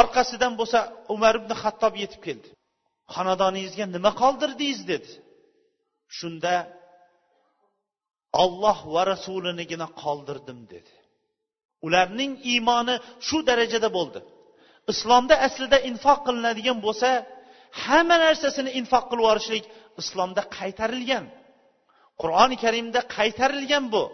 Orqasidan 0.00 0.52
bo'lsa 0.60 0.78
umar 1.14 1.34
ibn 1.40 1.52
hattob 1.62 1.94
yetib 2.02 2.20
keldi. 2.26 2.48
Xonadoningizga 3.14 3.86
nima 3.96 4.10
qoldirdingiz 4.22 4.80
dedi. 4.92 5.10
Shunda 6.18 6.54
olloh 8.42 8.78
va 8.94 9.02
rasulinigina 9.12 9.88
qoldirdim 10.02 10.60
dedi. 10.74 10.92
Ularning 11.86 12.32
iymoni 12.52 12.94
shu 13.26 13.38
darajada 13.48 13.88
bo'ldi. 13.98 14.20
Islomda 14.92 15.34
aslida 15.46 15.78
infoq 15.90 16.18
qilinadigan 16.26 16.78
bo'lsa 16.86 17.08
hamma 17.84 18.16
narsasini 18.26 18.70
infoq 18.80 19.04
qilib 19.10 19.22
yuborishlik 19.24 19.64
islomda 20.04 20.42
qaytarilgan 20.58 21.24
qur'oni 22.20 22.56
karimda 22.64 23.00
qaytarilgan 23.16 23.84
bu. 23.94 24.04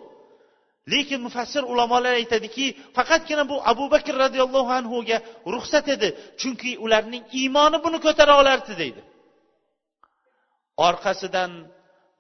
Lekin 0.92 1.20
mufassir 1.26 1.62
ulamolar 1.72 2.14
aytadiki 2.20 2.66
faqatgina 2.96 3.44
bu 3.50 3.56
abu 3.72 3.84
bakr 3.94 4.14
roziyallohu 4.24 4.70
anhuga 4.78 5.18
ruxsat 5.54 5.86
edi 5.94 6.08
chunki 6.40 6.70
ularning 6.84 7.24
iymoni 7.40 7.78
buni 7.84 7.98
ko'tara 8.06 8.34
olardi 8.40 8.72
deydi. 8.82 9.02
Orqasidan 10.88 11.52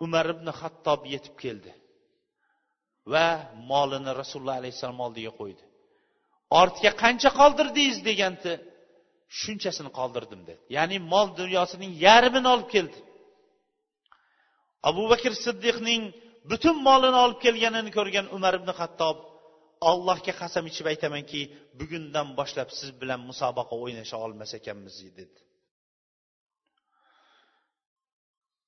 umar 0.04 0.26
ibn 0.34 0.48
hattob 0.60 1.00
yetib 1.14 1.34
keldi 1.44 1.72
va 3.12 3.26
molini 3.70 4.12
rasululloh 4.20 4.56
alayhissalom 4.60 5.00
oldiga 5.06 5.32
qo'ydi. 5.40 5.62
Ortga 6.60 6.90
qancha 7.02 7.30
qoldirdingiz 7.40 7.98
deganda 8.08 8.52
shunchasini 9.40 9.90
qoldirdim 9.98 10.40
dedi. 10.48 10.60
Ya'ni 10.76 10.96
mol 11.12 11.28
dunyosining 11.40 11.92
yarmini 12.06 12.48
olib 12.54 12.68
keldi. 12.74 12.98
Abu 14.90 15.02
bakr 15.12 15.32
siddiqning 15.44 16.02
butun 16.50 16.76
molini 16.88 17.18
olib 17.24 17.38
kelganini 17.44 17.90
ko'rgan 17.98 18.26
umar 18.36 18.54
ibn 18.60 18.70
hattob 18.80 19.16
allohga 19.90 20.32
qasam 20.40 20.64
ichib 20.70 20.86
aytamanki 20.92 21.40
bugundan 21.80 22.28
boshlab 22.38 22.68
siz 22.78 22.90
bilan 23.00 23.20
musobaqa 23.30 23.74
o'ynasha 23.82 24.16
olmas 24.26 24.50
ekanmiz 24.58 24.96
dedi. 25.18 25.38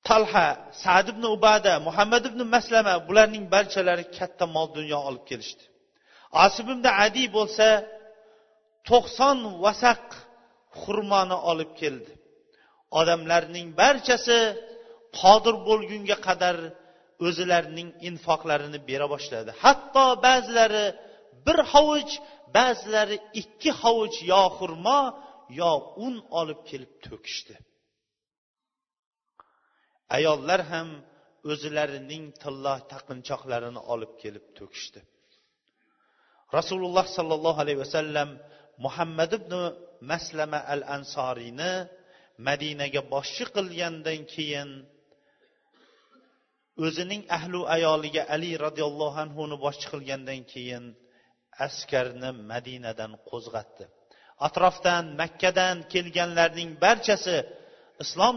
Talha 0.08 0.48
sad 0.82 1.06
ibn 1.12 1.24
ubada 1.36 1.74
muhammad 1.88 2.24
ibn 2.30 2.40
maslama 2.54 2.94
bularning 3.08 3.44
barchalari 3.54 4.04
katta 4.18 4.44
mol 4.54 4.68
dunyo 4.78 4.98
olib 5.08 5.24
kelishdi. 5.30 5.64
Asib 6.44 6.66
ibn 6.74 6.86
adi 7.04 7.24
bo'lsa 7.36 7.68
to'qson 8.88 9.38
vasaq 9.64 10.04
xurmoni 10.80 11.36
olib 11.50 11.70
keldi. 11.80 12.12
Odamlarning 13.00 13.66
barchasi 13.80 14.38
qodir 15.20 15.54
bo'lgunga 15.68 16.16
qadar 16.26 16.56
o'zilarining 17.26 17.90
infoqlarini 18.08 18.78
bera 18.88 19.06
boshladi. 19.14 19.50
Hatto 19.62 20.06
ba'zilari 20.26 20.86
bir 21.46 21.58
hovuch 21.72 22.12
ba'zilari 22.56 23.16
ikki 23.42 23.70
hovuch 23.82 24.16
yo 24.32 24.42
xurmo 24.58 25.00
yo 25.60 25.72
un 26.06 26.14
olib 26.40 26.60
kelib 26.70 26.92
to'kishdi. 27.06 27.54
Ayollar 30.16 30.60
ham 30.72 30.88
o'zilarining 31.52 32.24
tilla 32.42 32.74
taqinchoqlarini 32.92 33.80
olib 33.92 34.12
kelib 34.22 34.46
to'kishdi. 34.58 35.00
Rasululloh 36.58 37.06
sollallohu 37.16 37.58
alayhi 37.64 37.80
vasallam 37.84 38.28
muhammad 38.84 39.30
ibn 39.40 39.52
maslama 40.10 40.60
al 40.74 40.82
ansoriyni 40.96 41.72
madinaga 42.48 43.00
boshchi 43.14 43.44
qilgandan 43.56 44.20
keyin 44.34 44.70
o'zining 46.84 47.22
ahli 47.36 47.58
ayoliga 47.76 48.22
ali 48.34 48.50
roziyallohu 48.66 49.18
anhuni 49.24 49.56
boshchi 49.64 49.86
qilgandan 49.92 50.40
keyin 50.52 50.84
askarni 51.66 52.30
madinadan 52.50 53.12
qo'zg'atdi. 53.30 53.84
Atrofdan 54.46 55.04
makkadan 55.20 55.76
kelganlarning 55.92 56.70
barchasi 56.84 57.36
islom 58.04 58.36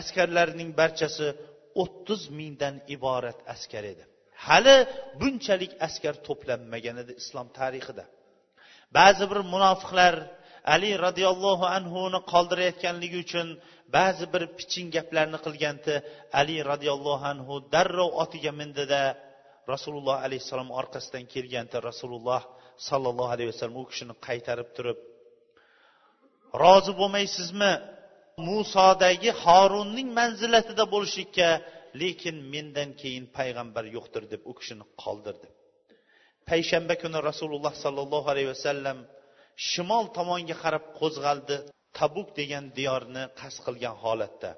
askarlarining 0.00 0.70
barchasi 0.80 1.28
o'ttiz 1.82 2.20
mingdan 2.38 2.74
iborat 2.94 3.38
askar 3.54 3.84
edi. 3.92 4.04
Hali 4.46 4.76
bunchalik 5.20 5.72
askar 5.86 6.14
to'planmagan 6.26 6.96
edi 7.02 7.12
islom 7.22 7.48
tarixida. 7.58 8.04
Ba'zi 8.98 9.24
bir 9.30 9.40
munofiqlar 9.54 10.14
ali 10.74 10.90
roziyallohu 11.06 11.66
anhuni 11.78 12.18
qoldirayotganligi 12.32 13.18
uchun 13.26 13.48
ba'zi 13.96 14.24
bir 14.32 14.42
piching 14.58 14.88
gaplarni 14.96 15.38
qilganda 15.46 15.94
ali 16.40 16.56
roziyallohu 16.70 17.24
anhu 17.32 17.54
darrov 17.74 18.10
otiga 18.24 18.52
mindida 18.60 19.02
rasululloh 19.72 20.16
alayhissalom 20.26 20.70
orqasidan 20.80 21.24
kelganda 21.34 21.76
rasululloh 21.88 22.42
sollallohu 22.88 23.30
alayhi 23.34 23.50
vasallam 23.52 23.76
u 23.82 23.86
kishini 23.90 24.14
qaytarib 24.26 24.68
turib 24.76 24.98
rozi 26.62 26.92
bo'lmaysizmi? 27.00 27.72
Musodagi 28.48 29.30
horunning 29.44 30.08
manzilatida 30.20 30.84
bo'lishlikka 30.94 31.48
lekin 32.02 32.36
mendan 32.52 32.90
keyin 33.00 33.24
payg'ambar 33.36 33.84
yo'qdir 33.96 34.24
deb 34.32 34.42
u 34.50 34.52
kishini 34.58 34.84
qoldirdi. 35.02 35.48
Payshanba 36.48 36.94
kuni 37.02 37.18
rasululloh 37.30 37.74
sollallohu 37.84 38.28
alayhi 38.32 38.50
vasallam 38.54 38.98
shimol 39.70 40.04
tomonga 40.16 40.56
qarab 40.62 40.84
qo'zg'aldi. 41.00 41.56
Tabuk 41.98 42.28
degan 42.38 42.64
diyorni 42.78 43.22
qasd 43.40 43.58
qilgan 43.66 43.96
holatda 44.04 44.50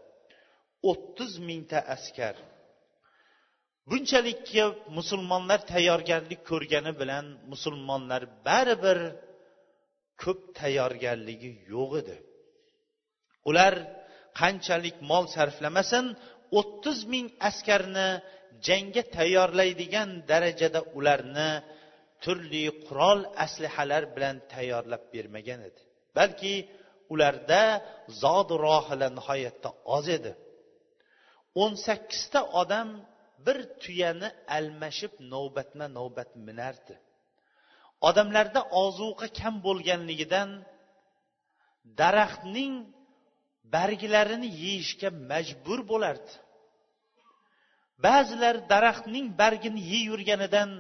o'ttiz 0.90 1.32
mingta 1.48 1.78
askar 1.96 2.36
bunchalikki 3.90 4.62
musulmonlar 4.98 5.60
tayyorgarlik 5.72 6.40
ko'rgani 6.50 6.92
bilan 7.00 7.24
musulmonlar 7.52 8.22
baribir 8.46 8.98
ko'p 10.22 10.40
tayyorgarligi 10.60 11.50
yo'q 11.72 11.90
edi. 12.02 12.16
Ular 13.48 13.74
qanchalik 14.40 14.96
mol 15.10 15.24
sarflamasin 15.36 16.06
o'ttiz 16.58 16.98
ming 17.12 17.26
askarni 17.48 18.08
jangga 18.68 19.02
tayyorlaydigan 19.16 20.10
darajada 20.30 20.80
ularni 20.98 21.50
turli 22.22 22.64
qurol 22.86 23.20
aslihalar 23.44 24.02
bilan 24.14 24.36
tayyorlab 24.54 25.02
bermagan 25.14 25.60
edi. 25.68 25.80
Balki 26.18 26.52
ularda 27.12 27.62
zod 28.22 28.48
rohila 28.66 29.08
nihoyatda 29.18 29.70
oz 29.96 30.06
edi. 30.16 30.32
O'n 31.62 31.72
sakkizta 31.86 32.40
odam 32.60 32.88
bir 33.46 33.58
tuyani 33.82 34.28
almashib 34.56 35.12
navbatma 35.32 35.86
navbat 35.98 36.30
minardi. 36.46 36.94
Odamlarda 38.08 38.60
ozuqa 38.84 39.26
kam 39.38 39.54
bo'lganligidan 39.66 40.50
daraxtning 42.00 42.74
barglarini 43.74 44.48
yeyishga 44.62 45.10
majbur 45.30 45.80
bo'lardi. 45.92 46.32
Ba'zilar 48.06 48.56
daraxtning 48.72 49.26
bargini 49.40 49.80
yeyverganidan 49.92 50.70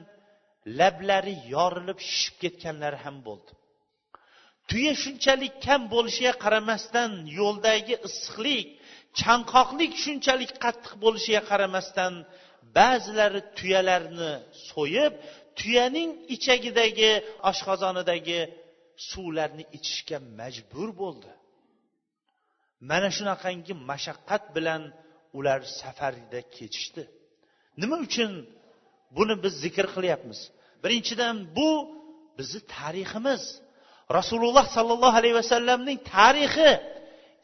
lablari 0.78 1.34
yorilib 1.54 1.98
shishib 2.08 2.36
ketganlari 2.42 2.98
ham 3.04 3.16
bo'ldi. 3.28 3.52
Tuya 4.70 4.92
shunchalik 5.02 5.54
kam 5.66 5.82
bo'lishiga 5.94 6.32
qaramasdan 6.44 7.10
yo'ldagi 7.38 7.94
issiqlik 8.08 8.66
chanqoqlik 9.20 9.92
shunchalik 10.04 10.52
qattiq 10.64 10.92
bo'lishiga 11.04 11.42
qaramasdan 11.50 12.12
ba'zilari 12.78 13.40
tuyalarni 13.58 14.32
so'yib 14.70 15.12
tuyaning 15.58 16.10
ichagidagi 16.34 17.12
oshqozonidagi 17.50 18.40
suvlarni 19.10 19.64
ichishga 19.76 20.18
majbur 20.38 20.88
bo'ldi. 21.02 21.30
Mana 22.90 23.08
shunaqangi 23.16 23.74
mashaqqat 23.90 24.44
bilan 24.56 24.82
ular 25.38 25.60
safarda 25.80 26.40
ketishdi 26.56 27.02
nima 27.80 27.96
uchun 28.06 28.32
buni 29.16 29.34
biz 29.44 29.54
zikr 29.64 29.86
qilyapmiz? 29.96 30.40
Birinchidan 30.84 31.36
bu 31.56 31.70
bizni 32.38 32.60
tariximiz. 32.76 33.42
Rasululloh 34.18 34.66
sollallohu 34.76 35.16
alayhi 35.20 35.36
vasallamning 35.42 35.98
tarixi 36.14 36.70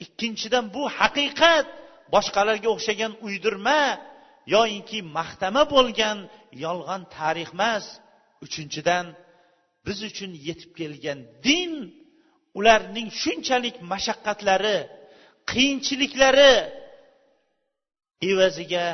ikkinchidan 0.05 0.65
bu 0.75 0.83
haqiqat 0.99 1.67
boshqalarga 2.15 2.69
o'xshagan 2.75 3.13
uydirma 3.27 3.83
yoyinki 4.55 4.99
maqtama 5.19 5.63
bo'lgan 5.75 6.19
yolg'on 6.65 7.03
tarix 7.17 7.51
emas. 7.57 7.85
Uchinchidan 8.45 9.07
biz 9.87 9.99
uchun 10.11 10.31
yetib 10.49 10.71
kelgan 10.81 11.19
din 11.47 11.73
ularning 12.59 13.09
shunchalik 13.23 13.77
mashaqqatlari 13.93 14.79
qiyinchiliklari 15.51 16.55
evaziga 18.31 18.87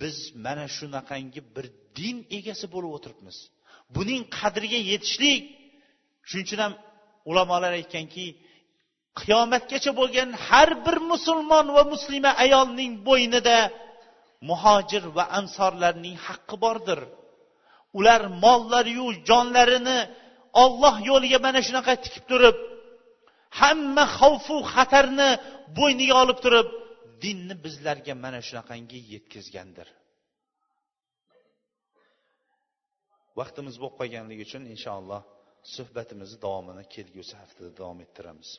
biz 0.00 0.16
mana 0.44 0.66
shunaqangi 0.76 1.40
bir 1.54 1.66
din 1.98 2.16
egasi 2.38 2.66
bo'lib 2.74 2.92
o'tiribmiz. 2.96 3.36
Buning 3.96 4.22
qadriga 4.38 4.80
yetishlik 4.90 5.40
shuning 6.28 6.46
uchun 6.46 6.60
ham 6.64 6.74
ulamolar 7.30 7.72
aytganki 7.80 8.26
qiyomatgacha 9.20 9.92
bo'lgan 10.00 10.30
har 10.46 10.70
bir 10.86 10.96
musulmon 11.12 11.66
va 11.76 11.82
muslima 11.92 12.30
ayolning 12.44 12.92
bo'ynida 13.08 13.58
muhojir 14.48 15.04
va 15.16 15.24
ansorlarning 15.38 16.16
haqqi 16.26 16.56
bordir. 16.64 17.00
Ular 17.98 18.22
mollariyu 18.44 19.06
jonlarini 19.28 19.98
olloh 20.64 20.94
yo'liga 21.10 21.38
mana 21.46 21.60
shunaqa 21.66 21.94
tikib 22.04 22.24
turib 22.30 22.56
hamma 23.60 24.04
xavfu 24.18 24.56
xatarni 24.74 25.30
bo'yniga 25.78 26.14
olib 26.22 26.38
turib 26.44 26.68
dinni 27.24 27.54
bizlarga 27.64 28.14
mana 28.24 28.40
shunaqangi 28.48 28.98
yetkazgandir. 29.12 29.88
Vaqtimiz 33.38 33.74
bo'lib 33.80 33.96
qolganligi 34.00 34.42
uchun 34.48 34.62
inshaalloh 34.74 35.22
suhbatimizni 35.64 36.38
davomini 36.42 36.84
kelgusi 36.94 37.36
haftada 37.36 37.70
davom 37.80 38.00
ettiramiz. 38.06 38.58